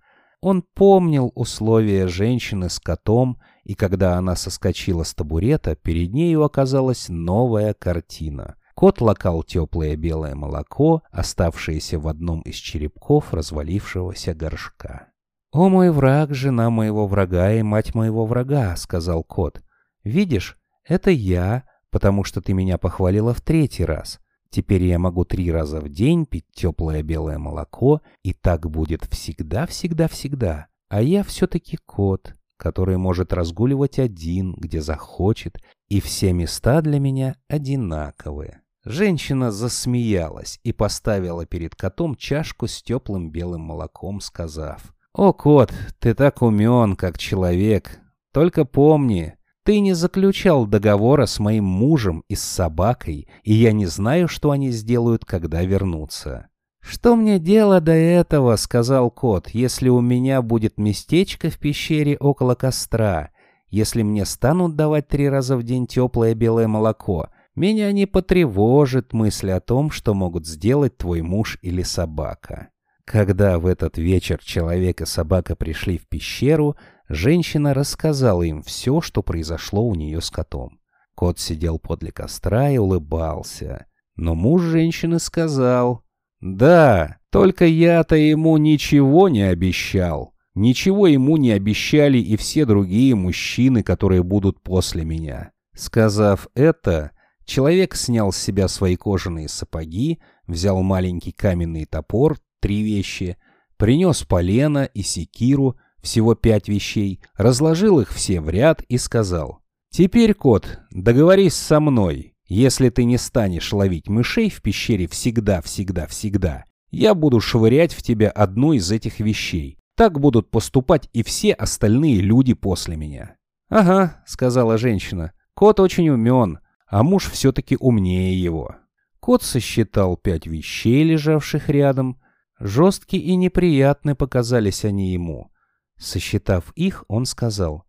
Он 0.49 0.61
помнил 0.61 1.33
условия 1.35 2.07
женщины 2.07 2.69
с 2.69 2.79
котом, 2.79 3.37
и 3.65 3.75
когда 3.75 4.17
она 4.17 4.37
соскочила 4.37 5.03
с 5.03 5.13
табурета, 5.13 5.75
перед 5.75 6.13
нею 6.13 6.45
оказалась 6.45 7.09
новая 7.09 7.73
картина. 7.73 8.55
Кот 8.73 9.01
лакал 9.01 9.43
теплое 9.43 9.97
белое 9.97 10.35
молоко, 10.35 11.03
оставшееся 11.11 11.99
в 11.99 12.07
одном 12.07 12.39
из 12.43 12.55
черепков 12.55 13.33
развалившегося 13.33 14.33
горшка. 14.35 15.09
«О 15.51 15.67
мой 15.67 15.91
враг, 15.91 16.33
жена 16.33 16.69
моего 16.69 17.07
врага 17.07 17.51
и 17.51 17.61
мать 17.61 17.93
моего 17.93 18.25
врага»,— 18.25 18.73
сказал 18.77 19.25
кот. 19.25 19.61
«Видишь, 20.05 20.57
это 20.87 21.11
я, 21.11 21.63
потому 21.91 22.23
что 22.23 22.39
ты 22.39 22.53
меня 22.53 22.77
похвалила 22.77 23.33
в 23.33 23.41
третий 23.41 23.83
раз. 23.83 24.21
Теперь 24.49 24.83
я 24.83 24.99
могу 24.99 25.25
три 25.25 25.51
раза 25.51 25.79
в 25.79 25.89
день 25.89 26.25
пить 26.25 26.45
теплое 26.53 27.03
белое 27.03 27.37
молоко, 27.37 28.01
и 28.23 28.33
так 28.33 28.69
будет 28.69 29.05
всегда-всегда-всегда. 29.05 30.67
А 30.89 31.01
я 31.01 31.23
все-таки 31.23 31.77
кот, 31.85 32.33
который 32.55 32.97
может 32.97 33.33
разгуливать 33.33 33.99
один, 33.99 34.53
где 34.53 34.81
захочет, 34.81 35.59
и 35.89 35.99
все 35.99 36.33
места 36.33 36.81
для 36.81 36.99
меня 36.99 37.35
одинаковые. 37.47 38.61
Женщина 38.85 39.51
засмеялась 39.51 40.59
и 40.63 40.71
поставила 40.71 41.45
перед 41.45 41.75
котом 41.75 42.15
чашку 42.15 42.67
с 42.67 42.81
теплым 42.81 43.31
белым 43.31 43.61
молоком, 43.61 44.21
сказав, 44.21 44.93
«О, 45.13 45.33
кот, 45.33 45.73
ты 45.99 46.13
так 46.13 46.41
умен, 46.41 46.95
как 46.95 47.17
человек. 47.17 47.99
Только 48.31 48.63
помни, 48.63 49.36
ты 49.67 49.81
не 49.81 49.91
заключал 49.91 50.65
договора 50.65 51.25
с 51.25 51.39
моим 51.39 51.65
мужем 51.65 52.23
и 52.29 52.35
с 52.35 52.41
собакой, 52.41 53.27
и 53.43 53.53
я 53.53 53.73
не 53.73 53.85
знаю, 53.85 54.29
что 54.29 54.51
они 54.51 54.69
сделают, 54.71 55.25
когда 55.25 55.61
вернутся». 55.61 56.47
«Что 56.79 57.17
мне 57.17 57.37
дело 57.37 57.81
до 57.81 57.91
этого?»— 57.91 58.55
сказал 58.57 59.11
кот. 59.11 59.49
«Если 59.49 59.89
у 59.89 59.99
меня 59.99 60.41
будет 60.41 60.77
местечко 60.77 61.49
в 61.49 61.59
пещере 61.59 62.15
около 62.17 62.55
костра, 62.55 63.31
если 63.69 64.03
мне 64.03 64.23
станут 64.25 64.77
давать 64.77 65.09
три 65.09 65.27
раза 65.27 65.57
в 65.57 65.63
день 65.63 65.85
теплое 65.85 66.33
белое 66.33 66.69
молоко, 66.69 67.27
меня 67.53 67.91
не 67.91 68.05
потревожит 68.05 69.11
мысль 69.11 69.51
о 69.51 69.59
том, 69.59 69.91
что 69.91 70.13
могут 70.13 70.47
сделать 70.47 70.95
твой 70.95 71.21
муж 71.23 71.59
или 71.61 71.81
собака». 71.81 72.69
Когда 73.03 73.59
в 73.59 73.65
этот 73.65 73.97
вечер 73.97 74.39
человек 74.41 75.01
и 75.01 75.05
собака 75.05 75.57
пришли 75.57 75.97
в 75.97 76.07
пещеру, 76.07 76.75
женщина 77.09 77.73
рассказала 77.73 78.43
им 78.43 78.61
все, 78.61 79.01
что 79.01 79.23
произошло 79.23 79.83
у 79.83 79.95
нее 79.95 80.21
с 80.21 80.29
котом. 80.29 80.79
Кот 81.15 81.39
сидел 81.39 81.79
подле 81.79 82.11
костра 82.11 82.69
и 82.69 82.77
улыбался. 82.77 83.87
Но 84.15 84.35
муж 84.35 84.61
женщины 84.61 85.19
сказал, 85.19 86.03
«Да, 86.41 87.17
только 87.31 87.65
я-то 87.65 88.15
ему 88.15 88.57
ничего 88.57 89.29
не 89.29 89.41
обещал. 89.41 90.33
Ничего 90.53 91.07
ему 91.07 91.37
не 91.37 91.51
обещали 91.51 92.17
и 92.17 92.35
все 92.35 92.65
другие 92.65 93.15
мужчины, 93.15 93.83
которые 93.83 94.23
будут 94.23 94.61
после 94.61 95.05
меня». 95.05 95.51
Сказав 95.75 96.47
это, 96.55 97.11
человек 97.45 97.95
снял 97.95 98.31
с 98.31 98.37
себя 98.37 98.67
свои 98.67 98.95
кожаные 98.95 99.47
сапоги, 99.47 100.19
взял 100.47 100.81
маленький 100.81 101.31
каменный 101.31 101.85
топор, 101.85 102.37
три 102.59 102.81
вещи, 102.81 103.37
принес 103.77 104.23
полено 104.23 104.85
и 104.85 105.01
секиру, 105.03 105.77
всего 106.07 106.35
пять 106.35 106.69
вещей, 106.69 107.19
разложил 107.35 107.99
их 107.99 108.13
все 108.13 108.39
в 108.39 108.49
ряд 108.49 108.81
и 108.83 108.97
сказал, 108.97 109.59
«Теперь, 109.91 110.33
кот, 110.33 110.79
договорись 110.89 111.53
со 111.53 111.81
мной. 111.81 112.33
Если 112.47 112.89
ты 112.89 113.03
не 113.03 113.17
станешь 113.17 113.73
ловить 113.73 114.07
мышей 114.07 114.49
в 114.49 114.61
пещере 114.61 115.05
всегда-всегда-всегда, 115.07 116.63
я 116.91 117.13
буду 117.13 117.41
швырять 117.41 117.93
в 117.93 118.01
тебя 118.01 118.29
одну 118.29 118.71
из 118.71 118.89
этих 118.89 119.19
вещей. 119.19 119.77
Так 119.97 120.21
будут 120.21 120.49
поступать 120.49 121.09
и 121.11 121.23
все 121.23 121.51
остальные 121.51 122.21
люди 122.21 122.53
после 122.53 122.95
меня». 122.95 123.35
«Ага»,— 123.69 124.23
сказала 124.25 124.77
женщина,— 124.77 125.33
«кот 125.55 125.81
очень 125.81 126.09
умен, 126.09 126.59
а 126.87 127.03
муж 127.03 127.29
все-таки 127.29 127.75
умнее 127.77 128.41
его». 128.41 128.75
Кот 129.19 129.43
сосчитал 129.43 130.15
пять 130.15 130.47
вещей, 130.47 131.03
лежавших 131.03 131.67
рядом. 131.67 132.21
Жесткие 132.61 133.23
и 133.23 133.35
неприятны 133.35 134.15
показались 134.15 134.85
они 134.85 135.11
ему. 135.11 135.51
Сосчитав 135.97 136.71
их, 136.75 137.03
он 137.07 137.25
сказал, 137.25 137.85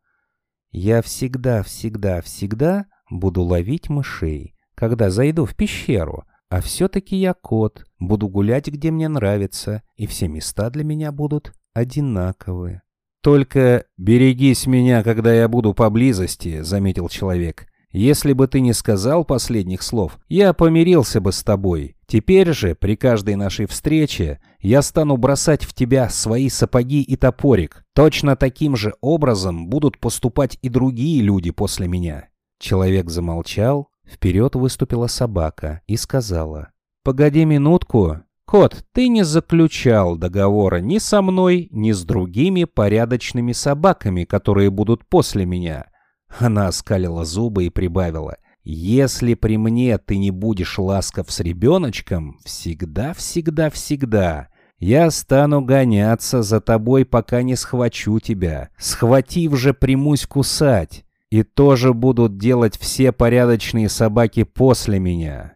«Я 0.70 1.02
всегда, 1.02 1.62
всегда, 1.62 2.20
всегда 2.20 2.86
буду 3.10 3.42
ловить 3.42 3.88
мышей, 3.88 4.54
когда 4.74 5.10
зайду 5.10 5.44
в 5.44 5.54
пещеру, 5.54 6.24
а 6.48 6.60
все-таки 6.60 7.16
я 7.16 7.34
кот, 7.34 7.84
буду 7.98 8.28
гулять, 8.28 8.68
где 8.68 8.90
мне 8.90 9.08
нравится, 9.08 9.82
и 9.96 10.06
все 10.06 10.28
места 10.28 10.70
для 10.70 10.84
меня 10.84 11.12
будут 11.12 11.52
одинаковые». 11.74 12.82
«Только 13.22 13.84
берегись 13.96 14.66
меня, 14.66 15.02
когда 15.02 15.34
я 15.34 15.48
буду 15.48 15.74
поблизости»,— 15.74 16.60
заметил 16.62 17.08
человек. 17.08 17.66
Если 17.90 18.34
бы 18.34 18.46
ты 18.48 18.60
не 18.60 18.74
сказал 18.74 19.24
последних 19.24 19.82
слов, 19.82 20.18
я 20.28 20.52
помирился 20.52 21.20
бы 21.20 21.32
с 21.32 21.42
тобой. 21.42 21.96
Теперь 22.10 22.54
же, 22.54 22.74
при 22.74 22.96
каждой 22.96 23.36
нашей 23.36 23.66
встрече, 23.66 24.40
я 24.60 24.80
стану 24.80 25.18
бросать 25.18 25.62
в 25.62 25.74
тебя 25.74 26.08
свои 26.08 26.48
сапоги 26.48 27.02
и 27.02 27.16
топорик. 27.16 27.84
Точно 27.94 28.34
таким 28.34 28.76
же 28.76 28.94
образом 29.02 29.68
будут 29.68 29.98
поступать 29.98 30.58
и 30.62 30.70
другие 30.70 31.20
люди 31.20 31.50
после 31.50 31.86
меня». 31.86 32.28
Человек 32.58 33.10
замолчал, 33.10 33.90
вперед 34.10 34.54
выступила 34.54 35.06
собака 35.06 35.82
и 35.86 35.98
сказала. 35.98 36.70
«Погоди 37.04 37.44
минутку. 37.44 38.20
Кот, 38.46 38.86
ты 38.92 39.08
не 39.08 39.22
заключал 39.22 40.16
договора 40.16 40.78
ни 40.78 40.96
со 40.96 41.20
мной, 41.20 41.68
ни 41.70 41.92
с 41.92 42.02
другими 42.04 42.64
порядочными 42.64 43.52
собаками, 43.52 44.24
которые 44.24 44.70
будут 44.70 45.06
после 45.06 45.44
меня». 45.44 45.90
Она 46.38 46.68
оскалила 46.68 47.26
зубы 47.26 47.66
и 47.66 47.70
прибавила. 47.70 48.38
«Если 48.70 49.32
при 49.32 49.56
мне 49.56 49.96
ты 49.96 50.18
не 50.18 50.30
будешь 50.30 50.78
ласков 50.78 51.32
с 51.32 51.40
ребеночком, 51.40 52.38
всегда-всегда-всегда, 52.44 54.48
я 54.78 55.10
стану 55.10 55.62
гоняться 55.62 56.42
за 56.42 56.60
тобой, 56.60 57.06
пока 57.06 57.42
не 57.42 57.56
схвачу 57.56 58.20
тебя. 58.20 58.68
Схватив 58.76 59.56
же, 59.56 59.72
примусь 59.72 60.26
кусать. 60.26 61.06
И 61.30 61.44
тоже 61.44 61.94
будут 61.94 62.36
делать 62.36 62.78
все 62.78 63.10
порядочные 63.10 63.88
собаки 63.88 64.42
после 64.42 64.98
меня». 64.98 65.54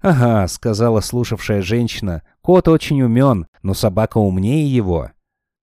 «Ага»,— 0.00 0.46
сказала 0.48 1.02
слушавшая 1.02 1.60
женщина,— 1.60 2.22
«кот 2.40 2.66
очень 2.68 3.02
умен, 3.02 3.46
но 3.62 3.74
собака 3.74 4.16
умнее 4.16 4.74
его». 4.74 5.10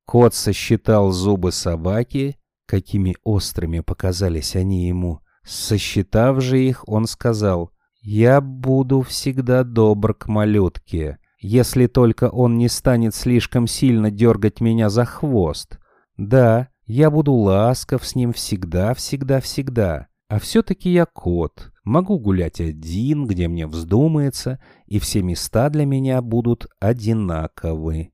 Кот 0.06 0.36
сосчитал 0.36 1.12
зубы 1.12 1.52
собаки 1.52 2.38
Какими 2.72 3.18
острыми 3.24 3.82
показались 3.82 4.56
они 4.56 4.88
ему. 4.88 5.20
Сосчитав 5.44 6.42
же 6.42 6.64
их, 6.64 6.88
он 6.88 7.08
сказал, 7.08 7.72
«Я 8.02 8.42
буду 8.42 9.02
всегда 9.02 9.64
добр 9.64 10.14
к 10.14 10.28
малютке, 10.28 11.18
если 11.40 11.88
только 11.88 12.30
он 12.30 12.58
не 12.58 12.70
станет 12.70 13.16
слишком 13.16 13.68
сильно 13.68 14.12
дергать 14.12 14.62
меня 14.62 14.90
за 14.90 15.06
хвост. 15.06 15.80
Да, 16.18 16.70
я 16.86 17.10
буду 17.10 17.34
ласков 17.34 18.06
с 18.06 18.16
ним 18.16 18.34
всегда, 18.34 18.94
всегда, 18.94 19.42
всегда. 19.42 20.08
А 20.30 20.40
все-таки 20.40 20.90
я 20.90 21.06
кот, 21.06 21.72
могу 21.84 22.20
гулять 22.20 22.62
один, 22.62 23.28
где 23.28 23.48
мне 23.48 23.68
вздумается, 23.68 24.62
и 24.86 25.00
все 25.00 25.22
места 25.22 25.70
для 25.70 25.86
меня 25.86 26.22
будут 26.22 26.68
одинаковы». 26.80 28.12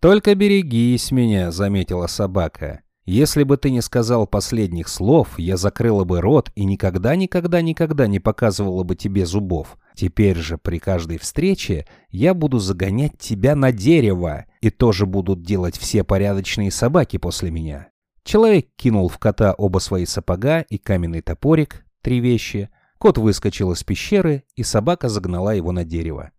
«Только 0.00 0.34
берегись 0.34 1.10
меня»,— 1.12 1.50
заметила 1.52 2.06
собака. 2.08 2.82
Если 3.04 3.42
бы 3.42 3.58
ты 3.58 3.70
не 3.70 3.82
сказал 3.82 4.26
последних 4.26 4.88
слов, 4.88 5.38
я 5.38 5.58
закрыла 5.58 6.04
бы 6.04 6.22
рот 6.22 6.50
и 6.54 6.64
никогда-никогда-никогда 6.64 8.06
не 8.06 8.18
показывала 8.18 8.82
бы 8.82 8.96
тебе 8.96 9.26
зубов. 9.26 9.76
Теперь 9.94 10.38
же 10.38 10.56
при 10.56 10.78
каждой 10.78 11.18
встрече 11.18 11.86
я 12.08 12.32
буду 12.32 12.58
загонять 12.58 13.18
тебя 13.18 13.54
на 13.56 13.72
дерево, 13.72 14.46
и 14.62 14.70
тоже 14.70 15.04
будут 15.04 15.42
делать 15.42 15.76
все 15.76 16.02
порядочные 16.02 16.70
собаки 16.70 17.18
после 17.18 17.50
меня. 17.50 17.88
Человек 18.24 18.68
кинул 18.76 19.08
в 19.08 19.18
кота 19.18 19.52
оба 19.52 19.80
свои 19.80 20.06
сапога 20.06 20.62
и 20.62 20.78
каменный 20.78 21.20
топорик, 21.20 21.84
три 22.00 22.20
вещи. 22.20 22.70
Кот 22.96 23.18
выскочил 23.18 23.72
из 23.72 23.84
пещеры, 23.84 24.44
и 24.56 24.62
собака 24.62 25.10
загнала 25.10 25.54
его 25.54 25.72
на 25.72 25.84
дерево. 25.84 26.30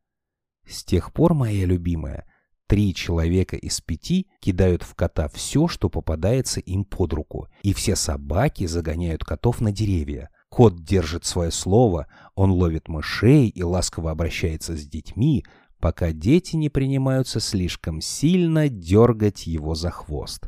С 0.67 0.84
тех 0.84 1.13
пор, 1.13 1.36
моя 1.36 1.65
любимая, 1.65 2.25
три 2.67 2.93
человека 2.93 3.56
из 3.56 3.82
пяти 3.82 4.28
кидают 4.39 4.84
в 4.84 4.95
кота 4.95 5.28
все, 5.28 5.67
что 5.67 5.89
попадается 5.89 6.60
им 6.60 6.86
под 6.86 7.13
руку, 7.13 7.47
и 7.62 7.73
все 7.73 7.95
собаки 7.95 8.65
загоняют 8.65 9.23
котов 9.23 9.62
на 9.62 9.71
деревья. 9.71 10.30
Кот 10.49 10.84
держит 10.84 11.25
свое 11.25 11.51
слово, 11.51 12.08
он 12.34 12.51
ловит 12.51 12.88
мышей 12.88 13.49
и 13.49 13.63
ласково 13.63 14.12
обращается 14.12 14.75
с 14.78 14.88
детьми, 14.88 15.43
пока 15.80 16.12
дети 16.12 16.56
не 16.56 16.69
принимаются 16.69 17.39
слишком 17.39 18.01
сильно 18.01 18.69
дергать 18.69 19.47
его 19.47 19.75
за 19.75 19.91
хвост. 19.91 20.47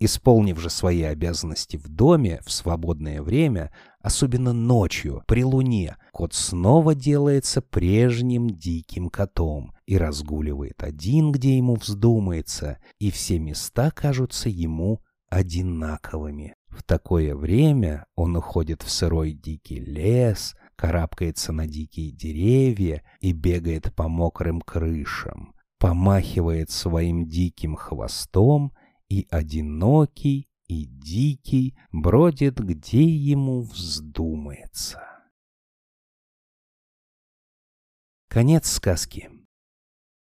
Исполнив 0.00 0.60
же 0.60 0.70
свои 0.70 1.02
обязанности 1.02 1.76
в 1.76 1.88
доме 1.88 2.40
в 2.44 2.52
свободное 2.52 3.20
время, 3.20 3.72
особенно 4.00 4.52
ночью, 4.52 5.24
при 5.26 5.42
луне, 5.42 5.96
кот 6.12 6.34
снова 6.34 6.94
делается 6.94 7.60
прежним 7.60 8.48
диким 8.48 9.10
котом 9.10 9.72
и 9.86 9.98
разгуливает 9.98 10.84
один, 10.84 11.32
где 11.32 11.56
ему 11.56 11.74
вздумается, 11.74 12.78
и 13.00 13.10
все 13.10 13.40
места 13.40 13.90
кажутся 13.90 14.48
ему 14.48 15.02
одинаковыми. 15.30 16.54
В 16.68 16.84
такое 16.84 17.34
время 17.34 18.06
он 18.14 18.36
уходит 18.36 18.82
в 18.82 18.90
сырой 18.90 19.32
дикий 19.32 19.80
лес, 19.80 20.54
карабкается 20.76 21.52
на 21.52 21.66
дикие 21.66 22.12
деревья 22.12 23.02
и 23.20 23.32
бегает 23.32 23.92
по 23.96 24.06
мокрым 24.06 24.60
крышам, 24.60 25.54
помахивает 25.80 26.70
своим 26.70 27.26
диким 27.26 27.74
хвостом 27.74 28.72
и 29.08 29.26
одинокий, 29.30 30.48
и 30.66 30.84
дикий 30.84 31.76
бродит, 31.92 32.58
где 32.58 33.02
ему 33.02 33.62
вздумается. 33.62 35.02
Конец 38.28 38.70
сказки. 38.70 39.30